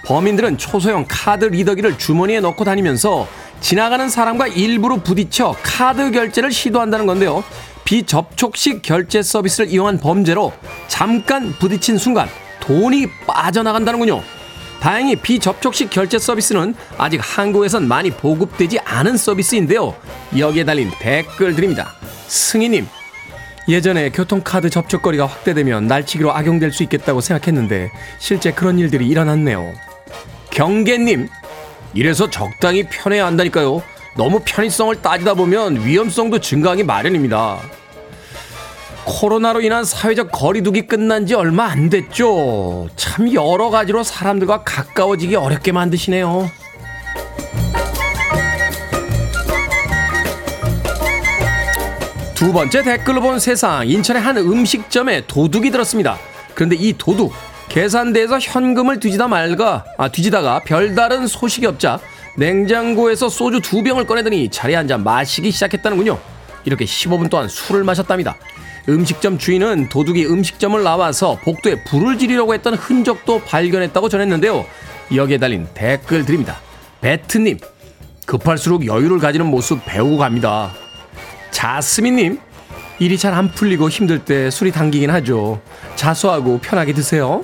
[0.04, 3.28] 범인들은 초소형 카드 리더기를 주머니에 넣고 다니면서
[3.60, 7.44] 지나가는 사람과 일부러 부딪혀 카드 결제를 시도한다는 건데요.
[7.84, 10.52] 비접촉식 결제 서비스를 이용한 범죄로
[10.88, 12.28] 잠깐 부딪힌 순간
[12.60, 14.22] 돈이 빠져나간다는군요.
[14.80, 19.94] 다행히 비접촉식 결제 서비스는 아직 한국에선 많이 보급되지 않은 서비스인데요.
[20.38, 21.94] 여기에 달린 댓글들입니다.
[22.26, 22.86] 승희님,
[23.68, 29.72] 예전에 교통카드 접촉거리가 확대되면 날치기로 악용될 수 있겠다고 생각했는데 실제 그런 일들이 일어났네요.
[30.50, 31.28] 경계님,
[31.94, 33.82] 이래서 적당히 편해야 한다니까요.
[34.16, 37.58] 너무 편의성을 따지다 보면 위험성도 증가하기 마련입니다.
[39.04, 42.88] 코로나로 인한 사회적 거리두기 끝난 지 얼마 안 됐죠.
[42.96, 46.50] 참 여러 가지로 사람들과 가까워지기 어렵게 만드시네요.
[52.34, 53.88] 두 번째 댓글로 본 세상.
[53.88, 56.18] 인천의 한 음식점에 도둑이 들었습니다.
[56.54, 57.32] 그런데 이 도둑,
[57.68, 62.00] 계산대에서 현금을 뒤지다 말가, 아, 뒤지다가 별다른 소식이 없자
[62.36, 66.18] 냉장고에서 소주 두 병을 꺼내더니 자리에 앉아 마시기 시작했다는군요.
[66.64, 68.36] 이렇게 15분 동안 술을 마셨답니다.
[68.88, 74.64] 음식점 주인은 도둑이 음식점을 나와서 복도에 불을 지르려고 했던 흔적도 발견했다고 전했는데요.
[75.14, 76.58] 여기에 달린 댓글 드립니다.
[77.00, 77.58] 베트님,
[78.24, 80.72] 급할수록 여유를 가지는 모습 배우고 갑니다.
[81.50, 82.38] 자스민님,
[82.98, 85.60] 일이 잘 안 풀리고 힘들 때 술이 당기긴 하죠.
[85.94, 87.42] 자수하고 편하게 드세요.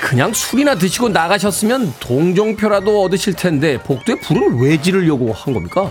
[0.00, 5.90] 그냥 술이나 드시고 나가셨으면 동종표라도 얻으실 텐데 복도에 불을 왜 지르려고 한 겁니까?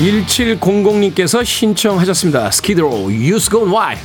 [0.00, 3.96] (1700님께서) 신청하셨습니다 스키드로 유스 곤 와이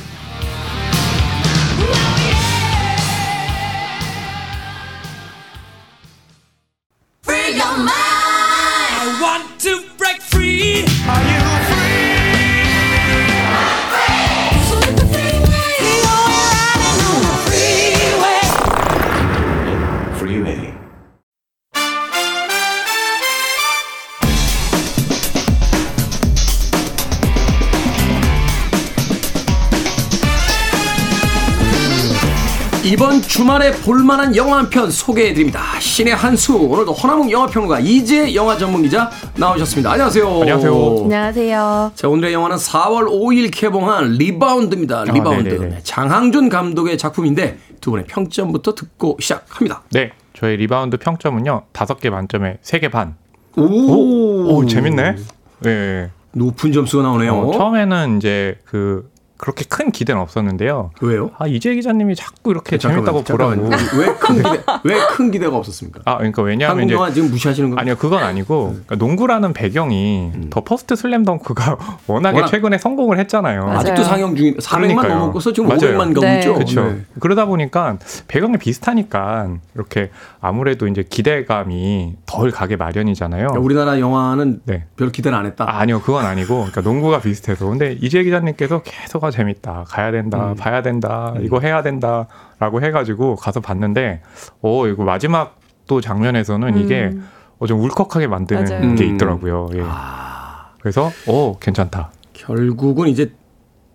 [33.38, 35.78] 주말에 볼만한 영화 한 편 소개해드립니다.
[35.78, 39.92] 씨네한수 오늘도 허남웅 영화평론가 이지혜 영화 전문기자 나오셨습니다.
[39.92, 40.40] 안녕하세요.
[40.40, 40.98] 안녕하세요.
[41.04, 41.92] 안녕하세요.
[41.94, 45.04] 자 오늘의 영화는 4월 5일 개봉한 리바운드입니다.
[45.04, 45.80] 리바운드 네네네.
[45.84, 49.82] 장항준 감독의 작품인데 두 분의 평점부터 듣고 시작합니다.
[49.92, 53.14] 네, 저희 리바운드 평점은요 다섯 개 만점에 세개 반.
[53.56, 55.14] 오, 오, 오, 재밌네.
[55.60, 56.10] 네.
[56.32, 57.34] 높은 점수가 나오네요.
[57.38, 59.08] 어, 처음에는 이제 그
[59.38, 60.90] 그렇게 큰 기대는 없었는데요.
[61.00, 61.30] 왜요?
[61.38, 63.70] 아 이지혜 기자님이 자꾸 이렇게 재밌다고 보라고.
[63.96, 66.00] 왜 큰 기대 왜 큰 기대가 없었습니까?
[66.04, 70.32] 아 그러니까 왜냐하면 한국 이제 영화 지금 무시하시는 거 아니요 그건 아니고 그러니까 농구라는 배경이
[70.34, 70.46] 음.
[70.50, 71.76] The First 슬램덩크가
[72.08, 73.64] 워낙에 워낙- 최근에 성공을 했잖아요.
[73.64, 73.78] 맞아요.
[73.78, 75.14] 아직도 상영 중인 400만 그러니까요.
[75.14, 75.80] 넘었고서 지금 맞아요.
[75.80, 76.38] 500만 가고 네.
[76.38, 76.54] 있죠.
[76.54, 76.84] 그렇죠.
[76.84, 77.00] 네.
[77.20, 80.10] 그러다 보니까 배경이 비슷하니까 이렇게
[80.40, 83.48] 아무래도 이제 기대감이 덜 가게 마련이잖아요.
[83.48, 84.84] 그러니까 우리나라 영화는 네.
[84.96, 85.64] 별 기대를 안 했다.
[85.64, 87.66] 아, 아니요, 그건 아니고, 그러니까 농구가 비슷해서.
[87.66, 90.56] 근데 이지혜 기자님께서 계속 아 재밌다, 가야 된다, 음.
[90.56, 92.26] 봐야 된다, 이거 해야 된다
[92.58, 94.22] 라고 해가지고 가서 봤는데,
[94.62, 97.28] 어 이거 마지막 또 장면에서는 이게 음.
[97.58, 98.94] 어, 좀 울컥하게 만드는 맞아요.
[98.94, 99.14] 게 음.
[99.14, 99.68] 있더라고요.
[99.74, 99.82] 예.
[99.84, 102.10] 아, 그래서 어 괜찮다.
[102.32, 103.32] 결국은 이제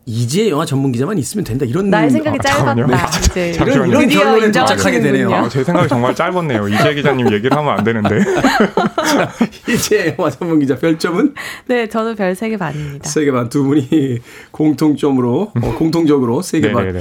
[0.06, 2.42] 이제 영화 전문 기자만 있으면 된다 이런 나의 생각이 아.
[2.42, 3.08] 짧았다.
[3.20, 5.34] 이제 이런 이런 결론에 도착하게 되네요.
[5.34, 6.68] 아, 제 생각이 정말 짧았네요.
[6.68, 8.20] 이재 기자님 얘기를 하면 안 되는데.
[9.70, 11.34] 이제 영화 전문 기자 별점은
[11.68, 13.10] 네, 저도 별세 개 반입니다.
[13.10, 14.20] 세 개 반 두 분이
[14.52, 16.94] 공통점으로 어, 공통적으로 세 개 반.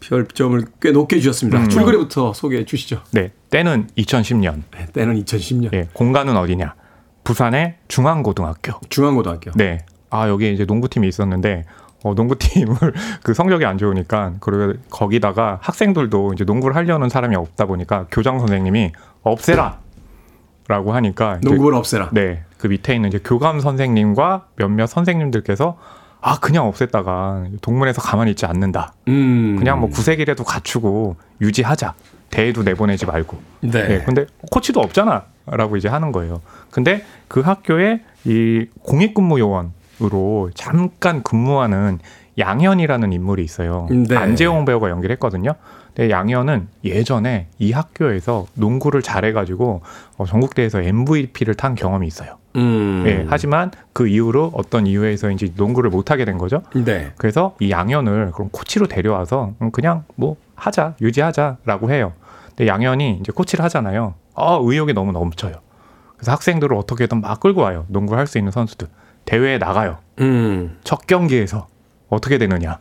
[0.00, 1.58] 별점을 꽤 높게 주셨습니다.
[1.58, 1.68] 음.
[1.68, 3.00] 줄거리부터 소개해 주시죠.
[3.12, 4.62] 네, 때는 2010년.
[4.76, 6.74] 네, 때는 2010년 예, 공간은 어디냐?
[7.24, 8.74] 부산의 중앙고등학교.
[8.88, 9.50] 중앙고등학교.
[9.56, 9.84] 네.
[10.10, 11.64] 아, 여기 이제 농구팀이 있었는데,
[12.02, 12.76] 어, 농구팀을
[13.22, 18.92] 그 성적이 안 좋으니까, 그리고 거기다가 학생들도 이제 농구를 하려는 사람이 없다 보니까 교장 선생님이
[19.22, 19.78] 없애라!
[20.68, 21.38] 라고 하니까.
[21.42, 22.10] 농구를 없애라.
[22.12, 22.42] 네.
[22.58, 25.78] 그 밑에 있는 이제 교감 선생님과 몇몇 선생님들께서
[26.20, 28.94] 아, 그냥 없앴다가 동문에서 가만히 있지 않는다.
[29.06, 29.56] 음.
[29.58, 31.94] 그냥 뭐 구색이라도 갖추고 유지하자.
[32.30, 33.38] 대회도 내보내지 말고.
[33.60, 33.86] 네.
[33.86, 35.24] 네, 근데 코치도 없잖아.
[35.46, 36.40] 라고 이제 하는 거예요.
[36.72, 39.72] 근데 그 학교에 이 공익근무 요원
[40.02, 41.98] 으로 잠깐 근무하는
[42.38, 43.88] 양현이라는 인물이 있어요.
[43.90, 44.14] 네.
[44.14, 45.54] 안재홍 배우가 연기를 했거든요.
[45.94, 49.80] 근데 양현은 예전에 이 학교에서 농구를 잘해가지고
[50.18, 52.36] 어, 전국대회에서 MVP를 탄 경험이 있어요.
[52.56, 53.04] 음.
[53.06, 56.62] 예, 하지만 그 이후로 어떤 이유에서인지 농구를 못하게 된 거죠.
[56.74, 57.12] 네.
[57.16, 62.12] 그래서 이 양현을 그럼 코치로 데려와서 음, 그냥 뭐 하자 유지하자라고 해요.
[62.48, 64.12] 근데 양현이 이제 코치를 하잖아요.
[64.34, 65.54] 아 의욕이 너무 넘쳐요.
[66.16, 67.86] 그래서 학생들을 어떻게든 막 끌고 와요.
[67.88, 68.88] 농구를 할 수 있는 선수들
[69.26, 69.98] 대회에 나가요.
[70.20, 70.78] 음.
[70.82, 71.66] 첫 경기에서
[72.08, 72.78] 어떻게 되느냐?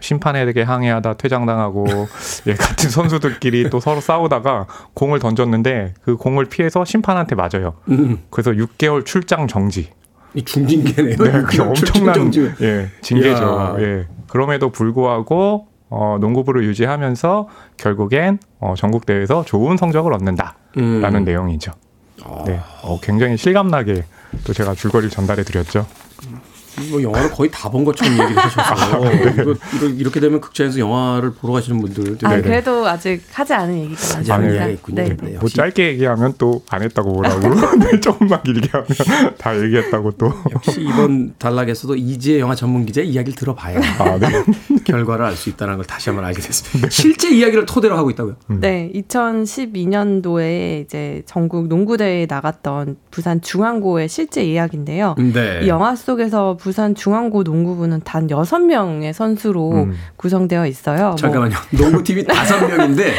[0.00, 1.84] 심판에게 항의하다 퇴장당하고
[2.48, 7.74] 예, 같은 선수들끼리 또 서로 싸우다가 공을 던졌는데 그 공을 피해서 심판한테 맞아요.
[7.88, 8.22] 음.
[8.30, 9.90] 그래서 6개월 출장 정지.
[10.32, 11.16] 이 중징계네요.
[11.16, 12.50] 네, 그게 엄청난 정지.
[12.62, 13.42] 예, 징계죠.
[13.42, 13.76] 이야.
[13.80, 14.06] 예.
[14.28, 21.24] 그럼에도 불구하고 어, 농구부를 유지하면서 결국엔 어, 전국 대회에서 좋은 성적을 얻는다라는 음.
[21.24, 21.72] 내용이죠.
[22.46, 24.04] 네, 어, 굉장히 실감나게
[24.44, 25.86] 또 제가 줄거리를 전달해 드렸죠.
[26.90, 31.52] 뭐 영화를 거의 다 본 것처럼 얘기를 하셔서 이거, 이거 이렇게 되면 극장에서 영화를 보러
[31.54, 32.42] 가시는 분들 아, 네네.
[32.42, 34.52] 그래도 아직 하지 않은 얘기가 하지 않은 많습니다.
[34.52, 35.02] 얘기가 있군요.
[35.04, 35.16] 네.
[35.32, 38.86] 네, 뭐 짧게 얘기하면 또 안 했다고 뭐라고 네, 조금만 길게 하면
[39.38, 40.32] 다 얘기했다고 또.
[40.52, 44.28] 역시 이번 단락에서도 이지혜 영화 전문 기자의 이야기를 들어봐야 아, 네.
[44.84, 46.90] 결과를 알 수 있다는 걸 다시 한번 알게 됐습니다.
[46.90, 48.36] 실제 이야기를 토대로 하고 있다고요?
[48.60, 55.14] 네, 2012년도에 이제 전국 농구대회에 나갔던 부산 중앙고의 실제 이야기인데요.
[55.18, 55.60] 네.
[55.62, 59.94] 이 영화 속에서 부산 중앙고 농구부는 단 6명의 선수로 음.
[60.16, 61.08] 구성되어 있어요.
[61.08, 61.54] 뭐 잠깐만요.
[61.72, 63.12] 농구팀이 다섯 명인데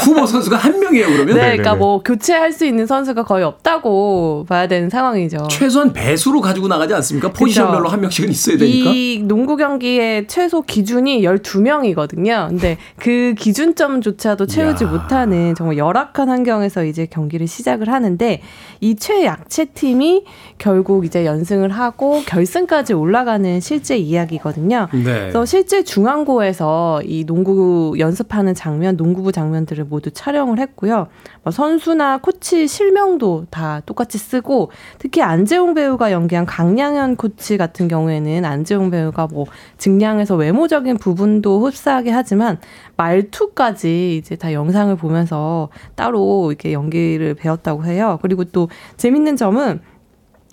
[0.00, 1.06] 후보 선수가 한 명이에요.
[1.06, 1.78] 그러면 네, 그러니까 네네네.
[1.78, 5.48] 뭐 교체할 수 있는 선수가 거의 없다고 봐야 되는 상황이죠.
[5.50, 7.32] 최소한 배수로 가지고 나가지 않습니까?
[7.32, 7.92] 포지션별로 그쵸.
[7.92, 8.90] 한 명씩은 있어야 되니까.
[8.90, 12.48] 이 농구 경기의 최소 기준이 12명이거든요.
[12.48, 14.90] 근데 그 기준점조차도 채우지 이야.
[14.90, 18.40] 못하는 정말 열악한 환경에서 이제 경기를 시작을 하는데
[18.80, 20.24] 이 최약체 팀이
[20.58, 24.88] 결국 이제 연승을 하고 결승까지 올라가는 실제 이야기거든요.
[24.92, 25.02] 네.
[25.02, 31.08] 그래서 실제 중앙고에서 이 농구 연습하는 장면, 농구부 장면들을 모두 촬영을 했고요.
[31.42, 38.44] 뭐 선수나 코치 실명도 다 똑같이 쓰고 특히 안재홍 배우가 연기한 강량현 코치 같은 경우에는
[38.44, 39.46] 안재홍 배우가 뭐
[39.78, 42.58] 증량에서 외모적인 부분도 흡사하게 하지만
[42.96, 48.18] 말투까지 이제 다 영상을 보면서 따로 이렇게 연기를 배웠다고 해요.
[48.22, 49.80] 그리고 또 재밌는 점은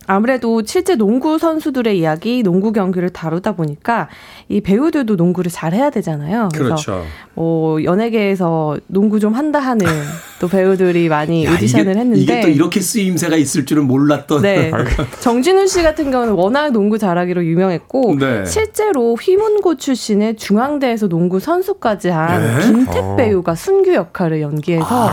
[0.07, 4.09] 아무래도 실제 농구 선수들의 이야기, 농구 경기를 다루다 보니까
[4.49, 6.49] 이 배우들도 농구를 잘 해야 되잖아요.
[6.53, 7.05] 그래서 그렇죠.
[7.33, 9.85] 뭐 연예계에서 농구 좀 한다 하는
[10.39, 14.41] 또 배우들이 많이 야, 오디션을 이게, 했는데 이게 또 이렇게 쓰임새가 있을 줄은 몰랐던.
[14.41, 14.71] 네.
[15.21, 18.45] 정진훈 씨 같은 경우는 워낙 농구 잘하기로 유명했고 네.
[18.45, 22.65] 실제로 휘문고 출신의 중앙대에서 농구 선수까지 한 네?
[22.65, 23.15] 김택 어.
[23.15, 25.11] 배우가 순규 역할을 연기해서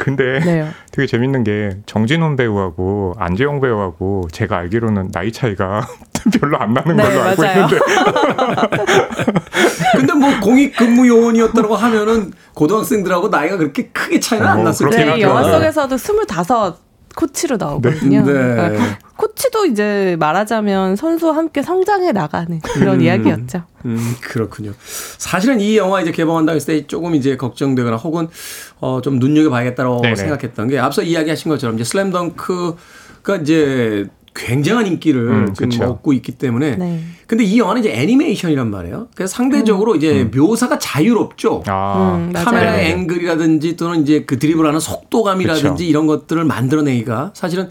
[0.00, 0.66] 근데 네.
[0.90, 5.86] 되게 재밌는 게 정진훈 배우하고 안재영 배우하고 제가 알기로는 나이 차이가
[6.40, 7.66] 별로 안 나는 네, 걸로 알고 맞아요.
[7.66, 7.78] 있는데
[9.96, 15.06] 근데 뭐 공익 근무 요원이었다고 하면은 고등학생들하고 나이가 그렇게 크게 차이는 안 어, 났을 그렇긴
[15.06, 15.24] 네, 텐데.
[15.24, 15.38] 하죠.
[15.38, 16.74] 영화 속에서도 25
[17.16, 18.24] 코치로 나오거든요.
[18.24, 18.32] 네.
[18.32, 23.02] 그러니까 코치도 이제 말하자면 선수와 함께 성장해 나가는 그런 음.
[23.02, 23.64] 이야기였죠.
[23.84, 24.72] 음, 그렇군요.
[25.18, 28.28] 사실은 이 영화 이제 개봉한다고 했을 때 조금 이제 걱정되거나 혹은
[28.80, 30.16] 어, 좀 눈여겨봐야겠다라고 네네.
[30.16, 35.84] 생각했던 게 앞서 이야기하신 것처럼 이제 슬램덩크가 이제 굉장한 인기를 음, 지금 그쵸.
[35.84, 37.00] 얻고 있기 때문에 네.
[37.26, 39.08] 근데 이 영화는 이제 애니메이션이란 말이에요.
[39.14, 41.64] 그래서 상대적으로 이제 묘사가 자유롭죠.
[41.66, 42.32] 아 음.
[42.32, 42.80] 카메라.
[42.80, 45.84] 앵글이라든지 또는 이제 그 드리블하는 속도감이라든지 그쵸.
[45.84, 47.68] 이런 것들을 만들어내기가 사실은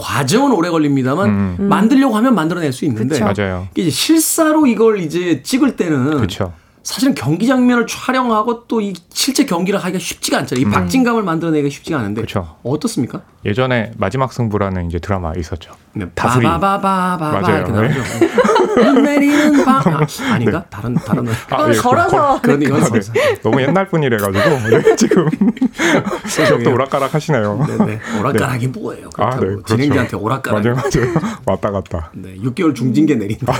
[0.00, 1.56] 과정은 오래 걸립니다만 음.
[1.68, 3.24] 만들려고 하면 만들어낼 수 있는데 그쵸.
[3.24, 3.68] 맞아요.
[3.72, 6.52] 이게 이제 실사로 이걸 이제 찍을 때는 그렇죠.
[6.90, 10.66] 사실은 경기 장면을 촬영하고 또 이 실제 경기를 하기가 쉽지가 않잖아요.
[10.66, 12.56] 이 박진감을 만들어내기가 쉽지가 않은데 그쵸.
[12.62, 13.20] 어떻습니까?
[13.44, 15.72] 예전에 마지막 승부라는 이제 드라마 있었죠.
[15.92, 16.44] 네, 다스리.
[16.44, 17.56] 바바바바바바 맞아요.
[17.58, 18.00] 이렇게 나오죠.
[18.76, 20.64] 눈 내리는 밤 아, 아닌가?
[20.70, 21.36] 다른 다른 노래.
[21.48, 23.38] 그건 예, 걸어서 그런 이건 아, 네.
[23.42, 27.66] 너무 옛날 분이래 가지고 네, 지금 또 오락가락 하시네요.
[27.66, 28.00] 네네.
[28.20, 29.08] 오락가락이 뭐예요?
[29.18, 29.76] 아, 그렇다고 네, 그렇죠.
[29.76, 30.62] 진행자한테 오락가락.
[30.62, 31.14] 맞아요, 맞아요.
[31.44, 32.10] 왔다 갔다.
[32.14, 33.52] 네, 6개월 중징계 내린다.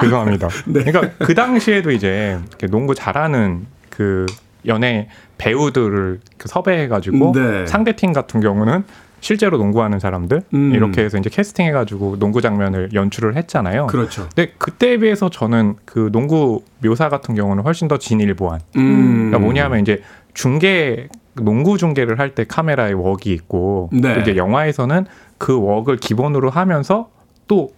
[0.00, 0.48] 죄송합니다.
[0.66, 0.82] 네.
[0.84, 4.26] 그러니까 그 당시에도 이제 농구 잘하는 그
[4.66, 7.66] 연예 배우들을 그 섭외해가지고 네.
[7.66, 8.84] 상대 팀 같은 경우는
[9.20, 10.72] 실제로 농구하는 사람들 음.
[10.74, 13.86] 이렇게 해서 이제 캐스팅해가지고 농구 장면을 연출을 했잖아요.
[13.88, 14.28] 그렇죠.
[14.34, 18.60] 근데 그때에 비해서 저는 그 농구 묘사 같은 경우는 훨씬 더 진일보한.
[18.76, 19.14] 음.
[19.30, 20.02] 그러니까 뭐냐면 이제
[20.34, 24.14] 중계 농구 중계를 할 때 카메라에 웍이 있고 네.
[24.14, 25.06] 또 이제 영화에서는
[25.38, 27.08] 그 웍을 기본으로 하면서
[27.48, 27.70] 또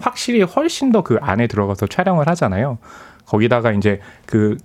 [0.00, 2.78] 확실히 훨씬 더 그 안에 들어가서 촬영을 하잖아요.
[3.28, 4.56] 거기다가 이제 그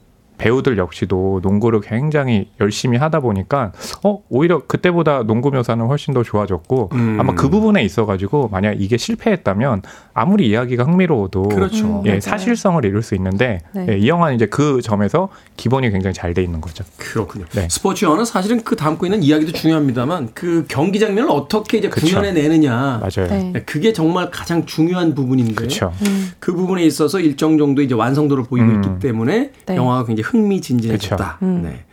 [0.44, 3.72] 배우들 역시도 농구를 굉장히 열심히 하다 보니까
[4.04, 7.18] 어 오히려 그때보다 농구 묘사는 훨씬 더 좋아졌고 음.
[7.18, 9.84] 아마 그 부분에 있어가지고 만약 이게 실패했다면
[10.14, 11.86] 아무리 이야기가 흥미로워도 그렇죠.
[11.86, 12.20] 음, 예 맞아요.
[12.20, 13.86] 사실성을 이룰 수 있는데 네.
[13.89, 16.84] 예, 이 영화는 이제 그 점에서 기본이 굉장히 잘 돼 있는 거죠.
[16.98, 17.46] 그렇군요.
[17.52, 17.68] 네.
[17.70, 22.08] 스포츠 영화는 사실은 그 담고 있는 이야기도 중요합니다만 그 경기 장면을 어떻게 이제 그쵸.
[22.08, 23.00] 구현해 내느냐.
[23.00, 23.30] 맞아요.
[23.30, 23.52] 네.
[23.54, 25.94] 네, 그게 정말 가장 중요한 부분인데 그렇죠.
[26.39, 28.84] 그 부분에 있어서 일정 정도 이제 완성도를 보이고 음.
[28.84, 29.76] 있기 때문에 네.
[29.76, 31.15] 영화가 굉장히 흥미진진해졌다.
[31.15, 31.45] 그쵸.
[31.45, 31.61] 음.
[31.63, 31.86] 네.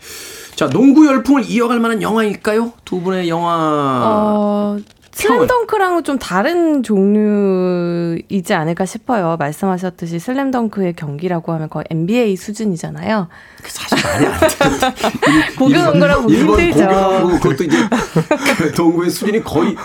[0.56, 2.72] 자, 농구 열풍을 이어갈 만한 영화일까요?
[2.84, 4.78] 두 분의 영화 어,
[5.12, 9.36] 슬램덩크랑은 좀 다른 종류이지 않을까 싶어요.
[9.38, 13.28] 말씀하셨듯이 슬램덩크의 경기라고 하면 거의 NBA 수준이잖아요.
[13.62, 15.54] 그 사실 말이 안 돼.
[15.56, 16.86] 고교 농구랑 보기 일본 힘들죠.
[16.88, 17.76] 고교농구 그것도 이제
[18.58, 19.76] 그 농구의 수준이 거의 이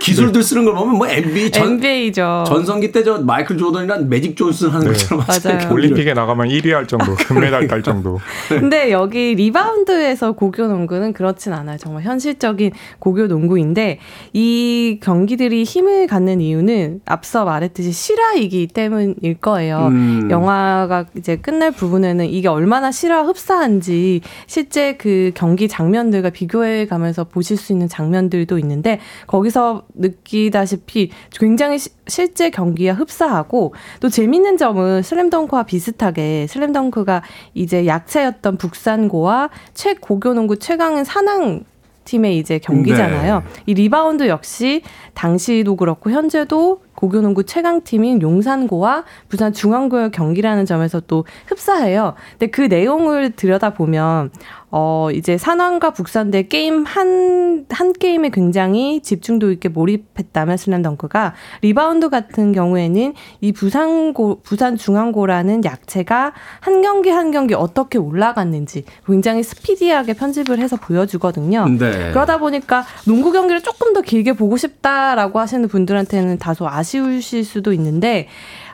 [0.00, 2.44] 기술들 쓰는 걸 보면 뭐 NBA 전 NBA죠.
[2.46, 4.92] 전성기 때 저 마이클 조던이랑 매직 존슨 하는 네.
[4.92, 5.72] 것처럼 맞아요.
[5.72, 8.20] 올림픽에 나가면 1위 할 정도, 금메달 딸 정도.
[8.48, 11.78] 근데 여기 리바운드에서 고교 농구는 그렇진 않아요.
[11.78, 12.70] 정말 현실적인
[13.00, 13.98] 고교 농구인데
[14.32, 19.88] 이 경기들이 힘을 갖는 이유는 앞서 말했듯이 실화이기 때문일 거예요.
[19.88, 20.28] 음.
[20.30, 27.56] 영화가 이제 끝날 부분에는 이게 얼마나 실화 흡사한지 실제 그 경기 장면들과 비교해 가면서 보실
[27.56, 35.64] 수 있는 장면들도 있는데 거기서 느끼다시피 굉장히 시- 실제 경기와 흡사하고 또 재밌는 점은 슬램덩크와
[35.64, 37.22] 비슷하게 슬램덩크가
[37.54, 41.64] 이제 약체였던 북산고와 최고교 농구 최강은 산왕
[42.04, 43.38] 팀의 이제 경기잖아요.
[43.40, 43.44] 네.
[43.66, 44.82] 이 리바운드 역시
[45.14, 52.14] 당시도 그렇고 현재도 고교농구 최강팀인 용산고와 부산 중앙고의 경기라는 점에서 또 흡사해요.
[52.38, 54.30] 근데 그 내용을 들여다보면
[54.74, 62.52] 어 이제 산왕과 북산의 게임 한, 한 게임에 굉장히 집중도 있게 몰입했다면 슬램덩크가 리바운드 같은
[62.52, 70.58] 경우에는 이 부산고, 부산 중앙고라는 약체가 한 경기 한 경기 어떻게 올라갔는지 굉장히 스피디하게 편집을
[70.58, 71.68] 해서 보여주거든요.
[71.68, 72.10] 네.
[72.12, 78.28] 그러다 보니까 농구 경기를 조금 더 길게 보고 싶다라고 하시는 분들한테는 다소 아쉬우실 수도 있는데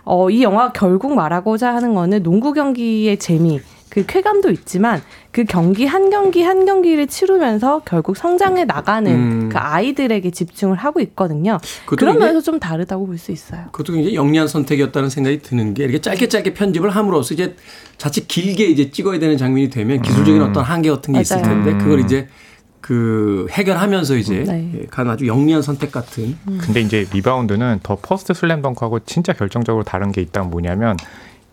[0.04, 3.60] 어, 이 영화 결국 말하고자 하는 거는 농구 경기의 재미,
[3.90, 9.48] 그 쾌감도 있지만 그 경기 한 경기 한 경기를 치르면서 결국 성장해 나가는 음.
[9.50, 11.58] 그 아이들에게 집중을 하고 있거든요.
[12.18, 13.64] 면에서 좀 다르다고 볼 수 있어요.
[13.72, 17.56] 그것도 굉장히 영리한 선택이었다는 생각이 드는 게 이렇게 짧게 짧게 편집을 함으로써 이제
[17.96, 21.62] 자칫 길게 이제 찍어야 되는 장면이 되면 기술적인 어떤 한계 같은 게 있을 맞아요.
[21.64, 22.28] 텐데 그걸 이제
[22.88, 24.72] 그 해결하면서 이제 네.
[24.80, 30.10] 예, 간 아주 영리한 선택 같은 근데 이제 리바운드는 더 퍼스트 슬램덩크하고 진짜 결정적으로 다른
[30.10, 30.96] 게 있다면 뭐냐면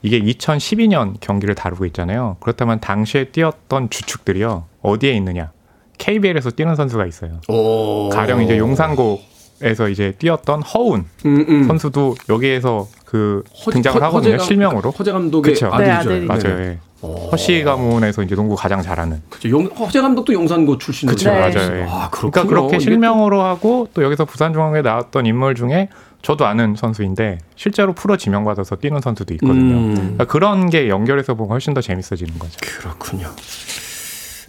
[0.02, 2.38] 이게 2012년 경기를 다루고 있잖아요.
[2.40, 4.64] 그렇다면 당시에 뛰었던 주축들이요.
[4.82, 5.52] 어디에 있느냐?
[5.98, 7.42] KBL에서 뛰는 선수가 있어요.
[7.50, 8.08] 오.
[8.14, 9.20] 가령 이제 용산고
[9.62, 11.64] 에서 이제 뛰었던 허운 음, 음.
[11.64, 14.34] 선수도 여기에서 그 허- 등장을 허- 하거든요.
[14.34, 14.92] 허재 감- 실명으로.
[14.92, 15.68] 허재 감독의 그쵸.
[15.78, 16.32] 네, 아들이죠.
[16.34, 16.50] 아들이.
[16.50, 16.62] 맞아요.
[16.64, 16.78] 예.
[16.95, 16.95] 허
[17.38, 19.22] 씨 가문에서 이제 농구 가장 잘하는.
[19.30, 19.50] 그렇죠.
[19.50, 21.16] 용, 허재 감독도 용산고 출신이죠.
[21.16, 21.40] 그쵸, 네.
[21.40, 21.80] 맞아요.
[21.80, 21.84] 예.
[21.90, 22.32] 아, 그렇군요.
[22.32, 25.90] 그러니까 그렇게 실명으로 하고 또 여기서 부산중앙에 나왔던 인물 중에
[26.22, 29.76] 저도 아는 선수인데 실제로 프로 지명받아서 뛰는 선수도 있거든요.
[29.76, 29.94] 음.
[29.96, 32.58] 그러니까 그런 게 연결해서 보면 훨씬 더 재밌어지는 거죠.
[32.62, 33.30] 그렇군요.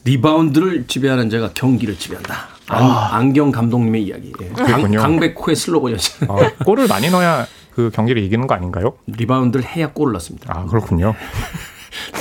[0.05, 2.35] 리바운드를 지배하는 자가 경기를 지배한다.
[2.69, 3.17] 안, 아.
[3.17, 4.33] 안경 감독님의 이야기.
[4.41, 4.49] 예.
[4.51, 5.01] 강, 그렇군요.
[5.01, 6.27] 강백호의 슬로건이었죠.
[6.29, 8.95] 어, 골을 많이 넣어야 그 경기를 이기는 거 아닌가요?
[9.07, 10.55] 리바운드를 해야 골을 넣습니다.
[10.57, 11.15] 아 그렇군요.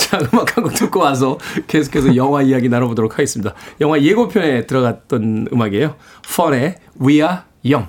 [0.06, 1.38] 자, 음악 한 곡 듣고 와서
[1.68, 3.54] 계속해서 영화 이야기 나눠보도록 하겠습니다.
[3.82, 5.96] 영화 예고편에 들어갔던 음악이에요.
[6.36, 7.88] 펀의 We Are Young.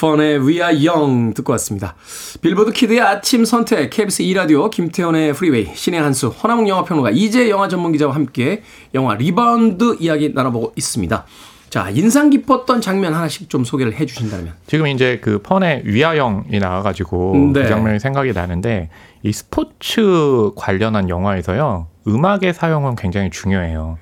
[0.00, 1.94] 펀의 We Are Young 듣고 왔습니다.
[2.40, 8.62] 빌보드 키드의 아침 선택, KBS 2라디오, 김태훈의 프리웨이, 씨네한수, 허남웅 영화평론가, 이지혜 영화 전문기자와 함께
[8.94, 11.26] 영화 리바운드 이야기 나눠보고 있습니다.
[11.68, 14.52] 자, 인상 깊었던 장면 하나씩 좀 소개를 해 주신다면.
[14.66, 17.62] 지금 이제 그 펀의 We Are Young이 나와가지고 네.
[17.62, 18.90] 그 장면이 생각이 나는데
[19.22, 23.98] 이 스포츠 관련한 영화에서요 음악의 사용은 굉장히 중요해요.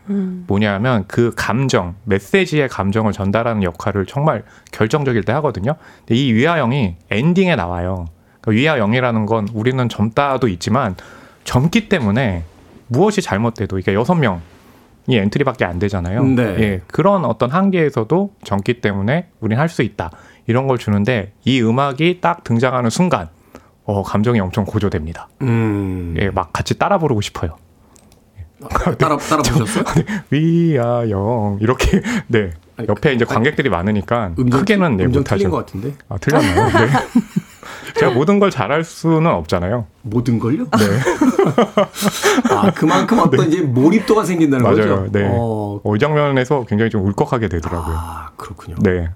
[0.46, 4.42] 뭐냐면 그 감정, 메시지의 감정을 전달하는 역할을 정말
[4.72, 5.74] 결정적일 때 하거든요.
[5.98, 8.06] 근데 이 위아영이 엔딩에 나와요.
[8.40, 10.96] 그 위아영이라는 건 우리는 젊다도 있지만
[11.44, 12.44] 젊기 때문에
[12.86, 14.40] 무엇이 잘못돼도 이게 여섯 명.
[15.06, 16.24] 이 엔트리밖에 안 되잖아요.
[16.24, 16.42] 네.
[16.60, 20.10] 예, 그런 어떤 한계에서도 젊기 때문에 우린 할 수 있다.
[20.46, 23.28] 이런 걸 주는데 이 음악이 딱 등장하는 순간
[23.90, 25.28] 어, 감정이 엄청 고조됩니다.
[25.42, 26.14] 음.
[26.18, 27.56] 예, 막 같이 따라 부르고 싶어요.
[28.98, 29.84] 따라, 따라 보셨어요?
[30.30, 35.38] 위아영 이렇게 네 아니, 옆에 이제 관객들이 많으니까 음정, 크게는 네, 음정 못하죠.
[35.38, 35.94] 틀린 것 같은데.
[36.10, 36.66] 아 틀렸나요?
[36.66, 36.92] 네.
[37.98, 39.86] 제가 모든 걸 잘할 수는 없잖아요.
[40.02, 40.64] 모든 걸요?
[40.64, 44.76] 네, 아, 그만큼 어떤 이제 몰입도가 생긴다는 맞아요.
[44.76, 45.08] 거죠?
[45.12, 45.26] 네.
[45.30, 47.96] 어, 어, 이 장면에서 굉장히 좀 울컥하게 되더라고요.
[47.98, 48.76] 아, 그렇군요.
[48.80, 49.08] 네.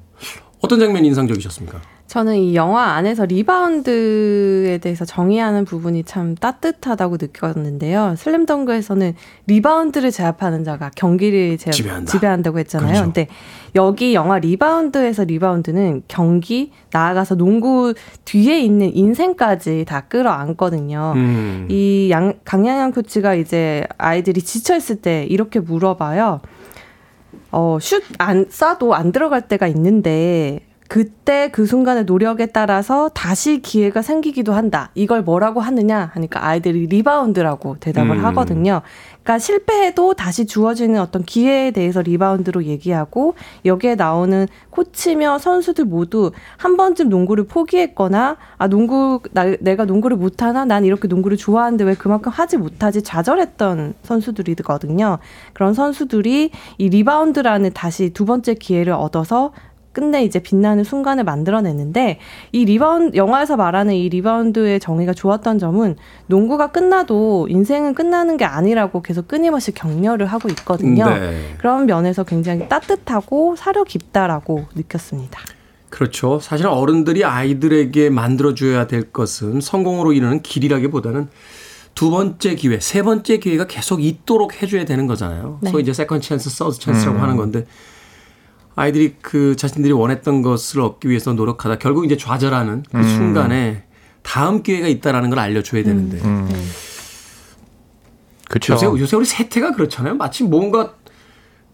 [0.64, 1.80] 어떤 장면이 인상적이셨습니까?
[2.06, 8.14] 저는 이 영화 안에서 리바운드에 대해서 정의하는 부분이 참 따뜻하다고 느꼈는데요.
[8.16, 9.14] 슬램덩크에서는
[9.46, 12.12] 리바운드를 제압하는 자가 경기를 제압, 지배한다.
[12.12, 12.88] 지배한다고 했잖아요.
[12.88, 13.04] 그렇죠.
[13.04, 13.26] 근데
[13.74, 17.94] 여기 영화 리바운드에서 리바운드는 경기 나아가서 농구
[18.24, 21.12] 뒤에 있는 인생까지 다 끌어안거든요.
[21.16, 21.66] 음.
[21.70, 26.40] 이 양, 강양현 코치가 이제 아이들이 지쳐 있을 때 이렇게 물어봐요.
[27.56, 30.58] 어, 슛안 쏴도 안 들어갈 때가 있는데
[30.94, 34.90] 그때 그 순간의 노력에 따라서 다시 기회가 생기기도 한다.
[34.94, 38.24] 이걸 뭐라고 하느냐 하니까 아이들이 리바운드라고 대답을 음.
[38.26, 38.80] 하거든요.
[39.24, 43.34] 그러니까 실패해도 다시 주어지는 어떤 기회에 대해서 리바운드로 얘기하고
[43.64, 50.64] 여기에 나오는 코치며 선수들 모두 한 번쯤 농구를 포기했거나 아 농구 나, 내가 농구를 못하나
[50.64, 55.18] 난 이렇게 농구를 좋아하는데 왜 그만큼 하지 못하지 좌절했던 선수들이거든요.
[55.54, 59.50] 그런 선수들이 이 리바운드라는 다시 두 번째 기회를 얻어서
[59.94, 62.18] 끝내 이제 빛나는 순간을 만들어내는데
[62.52, 69.00] 이 리바운드 영화에서 말하는 이 리바운드의 정의가 좋았던 점은 농구가 끝나도 인생은 끝나는 게 아니라고
[69.00, 71.08] 계속 끊임없이 격려를 하고 있거든요.
[71.08, 71.54] 네.
[71.56, 75.40] 그런 면에서 굉장히 따뜻하고 사려 깊다라고 느꼈습니다.
[75.88, 76.40] 그렇죠.
[76.40, 81.28] 사실 어른들이 아이들에게 만들어줘야 될 것은 성공으로 이르는 길이라기보다는
[81.94, 85.60] 두 번째 기회, 세 번째 기회가 계속 있도록 해줘야 되는 거잖아요.
[85.62, 85.70] 네.
[85.70, 87.22] 소위 이제 second chance, third chance라고 음.
[87.22, 87.66] 하는 건데
[88.76, 93.02] 아이들이 그 자신들이 원했던 것을 얻기 위해서 노력하다 결국 이제 좌절하는 그 음.
[93.02, 93.84] 순간에
[94.22, 96.48] 다음 기회가 있다라는 걸 알려줘야 되는데 음.
[98.48, 98.74] 그렇죠.
[98.74, 100.14] 요새, 요새 우리 세태가 그렇잖아요.
[100.14, 100.94] 마치 뭔가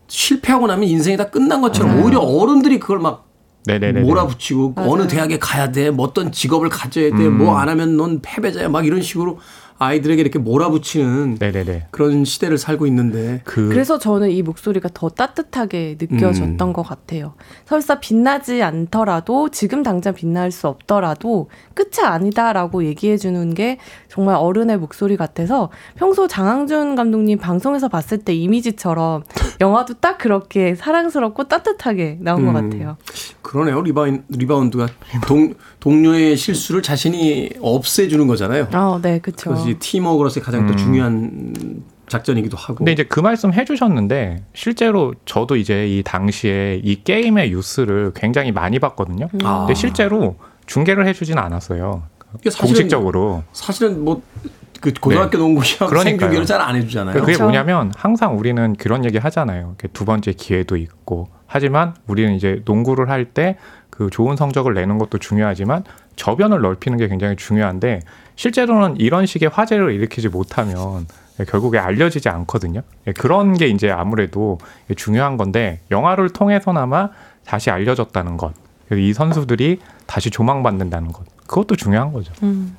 [0.09, 3.29] 실패하고 나면 인생이 다 끝난 것처럼 오히려 어른들이 그걸 막
[3.67, 4.01] 네네네.
[4.01, 4.91] 몰아붙이고 맞아요.
[4.91, 7.39] 어느 대학에 가야 돼, 뭐 어떤 직업을 가져야 돼, 음.
[7.39, 9.39] 뭐안 하면 넌 패배자야, 막 이런 식으로
[9.81, 11.87] 아이들에게 이렇게 몰아붙이는 네네네.
[11.91, 16.72] 그런 시대를 살고 있는데 그 그래서 저는 이 목소리가 더 따뜻하게 느껴졌던 음.
[16.74, 17.33] 것 같아요.
[17.64, 23.78] 설사 빛나지 않더라도 지금 당장 빛날 수 없더라도 끝이 아니다라고 얘기해 주는 게
[24.09, 29.22] 정말 어른의 목소리 같아서 평소 장항준 감독님 방송에서 봤을 때 이미지처럼
[29.62, 32.70] 영화도 딱 그렇게 사랑스럽고 따뜻하게 나온 것 음.
[32.70, 32.99] 같아요.
[33.41, 33.81] 그러네요.
[33.81, 34.89] 리바운, 리바운드가
[35.26, 38.68] 동, 동료의 실수를 자신이 없애주는 거잖아요.
[38.72, 39.51] 아, 네, 그렇죠.
[39.75, 40.77] 그것이 팀워크로서의 가장 또 음.
[40.77, 42.77] 중요한 작전이기도 하고.
[42.77, 48.79] 근데 이제 그 말씀 해주셨는데 실제로 저도 이제 이 당시에 이 게임의 뉴스를 굉장히 많이
[48.79, 49.29] 봤거든요.
[49.45, 49.59] 아.
[49.61, 52.03] 근데 실제로 중계를 해주진 않았어요.
[52.45, 53.43] 사실은- 공식적으로.
[53.53, 56.11] 사실은 뭐그 고등학교 농구 시험 그러니까요.
[56.18, 57.14] 생중계를 잘 안 해주잖아요.
[57.14, 57.45] 그게 그렇죠.
[57.45, 59.77] 뭐냐면 항상 우리는 그런 얘기 하잖아요.
[59.93, 63.57] 두 번째 기회도 있고 하지만 우리는 이제 농구를 할 때
[64.01, 65.85] 그 좋은 성적을 내는 것도 중요하지만
[66.17, 68.01] 저변을 넓히는 게 굉장히 중요한데
[68.35, 71.07] 실제로는 이런 식의 화제를 일으키지 못하면
[71.47, 72.81] 결국에 알려지지 않거든요.
[73.07, 74.57] 예, 그런 게 이제 아무래도
[74.97, 77.11] 중요한 건데 영화를 통해서나마
[77.45, 78.55] 다시 알려졌다는 것.
[78.91, 81.27] 이 선수들이 다시 조망받는다는 것.
[81.47, 82.33] 그것도 중요한 거죠.
[82.43, 82.79] 음.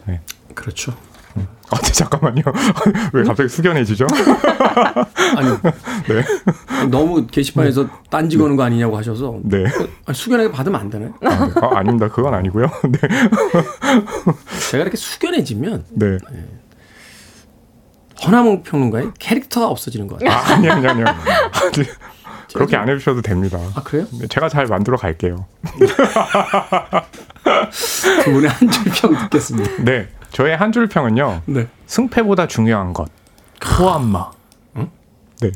[0.55, 0.91] 그렇죠.
[1.71, 2.41] 아, 네, 잠깐만요.
[3.13, 4.05] 왜 갑자기 숙연해지죠?
[5.37, 9.65] 아니 너무 게시판에서 딴지 거는 거 아니냐고 하셔서 네.
[10.13, 11.13] 수견하게 받으면 안 되나요?
[11.23, 11.53] 아, 네.
[11.61, 12.09] 아, 아닙니다.
[12.09, 12.67] 그건 아니고요.
[12.83, 12.99] 네.
[14.69, 16.17] 제가 이렇게 수견해지면 네.
[18.25, 20.37] 허나몽 평론가의 캐릭터가 없어지는 것 같아요.
[20.37, 21.05] 아, 아니, 아니, 아니요.
[21.07, 21.85] 아니,
[22.53, 23.57] 그렇게 안 해주셔도 됩니다.
[23.75, 24.05] 아 그래요?
[24.19, 25.45] 네, 제가 잘 만들어 갈게요.
[28.23, 29.83] 두 분의 한 줄 평 듣겠습니다.
[29.83, 30.07] 네.
[30.31, 31.41] 저의 한 줄 평은요.
[31.45, 31.67] 네.
[31.87, 33.09] 승패보다 중요한 것.
[33.59, 34.31] 포함마.
[35.41, 35.51] 네.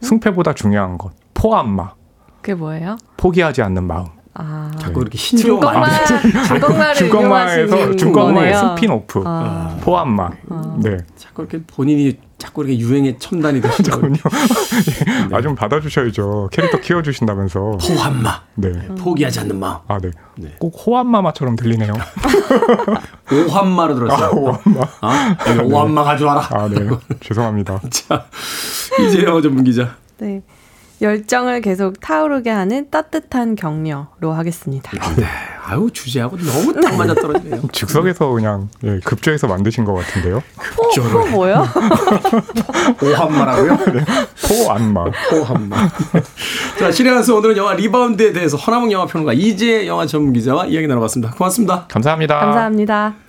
[0.00, 1.12] 승패보다 중요한 것.
[1.34, 1.94] 포함마.
[2.42, 2.96] 그게 뭐예요?
[3.16, 4.06] 포기하지 않는 마음.
[4.38, 4.70] 아.
[4.78, 8.54] 자꾸 이렇게 신조어 중국말을 중국말에서 중국말의.
[8.56, 9.22] 스피노프.
[9.26, 9.76] 아.
[9.80, 10.30] 포함마.
[10.78, 10.98] 네.
[11.16, 13.98] 자꾸 이렇게 본인이 자꾸 이렇게 유행의 첨단이 되시죠.
[14.00, 14.16] 군요.
[15.32, 16.50] 아, 좀 받아주셔야죠.
[16.52, 17.78] 캐릭터 키워주신다면서.
[17.82, 18.70] 호환마 네.
[18.96, 19.78] 포기하지 않는 마음.
[19.88, 20.10] 아, 네.
[20.36, 20.54] 네.
[20.60, 21.92] 꼭 호환마마처럼 들리네요.
[23.48, 24.26] 오환마로 들었어요.
[24.26, 24.86] 아, 오한마.
[25.00, 26.48] 아, 오환마 가져와라.
[26.52, 26.88] 아, 네.
[27.20, 27.80] 죄송합니다.
[27.90, 28.26] 자,
[29.04, 29.96] 이제 영어 전문 기자.
[30.18, 30.40] 네.
[31.00, 34.90] 열정을 계속 타오르게 하는 따뜻한 격려로 하겠습니다.
[35.16, 35.24] 네.
[35.64, 37.62] 아유 주제하고 너무 딱 맞아 떨어지네요.
[37.72, 40.38] 즉석에서 그냥 예, 급조해서 만드신 것 같은데요.
[40.38, 41.72] 어, 그거 뭐야?
[43.02, 43.78] 오환마라고요?
[44.48, 45.04] 포안마.
[45.30, 45.76] 호환마.
[46.78, 51.34] 자, 신의한수 오늘은 영화 리바운드에 대해서 허나몽 영화 평론가 이재 영화 전문 기자와 이야기 나눠봤습니다.
[51.34, 51.84] 고맙습니다.
[51.88, 52.38] 감사합니다.
[52.40, 53.27] 감사합니다.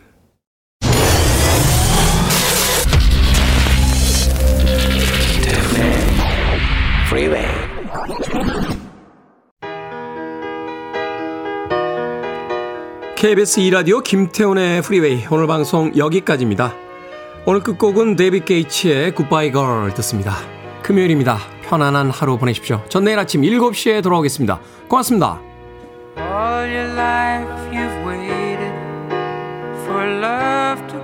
[13.19, 16.73] KBS 2라디오 김태훈의 프리웨이 오늘 방송 여기까지입니다.
[17.45, 20.37] 오늘 끝곡은 데이빗 게이츠의 Goodbye Girl 듣습니다.
[20.83, 21.37] 금요일입니다.
[21.63, 22.81] 편안한 하루 보내십시오.
[22.87, 24.61] 전 내일 아침 7시에 돌아오겠습니다.
[24.87, 25.41] 고맙습니다.
[26.17, 28.73] All your life you've waited
[29.83, 30.98] for love to.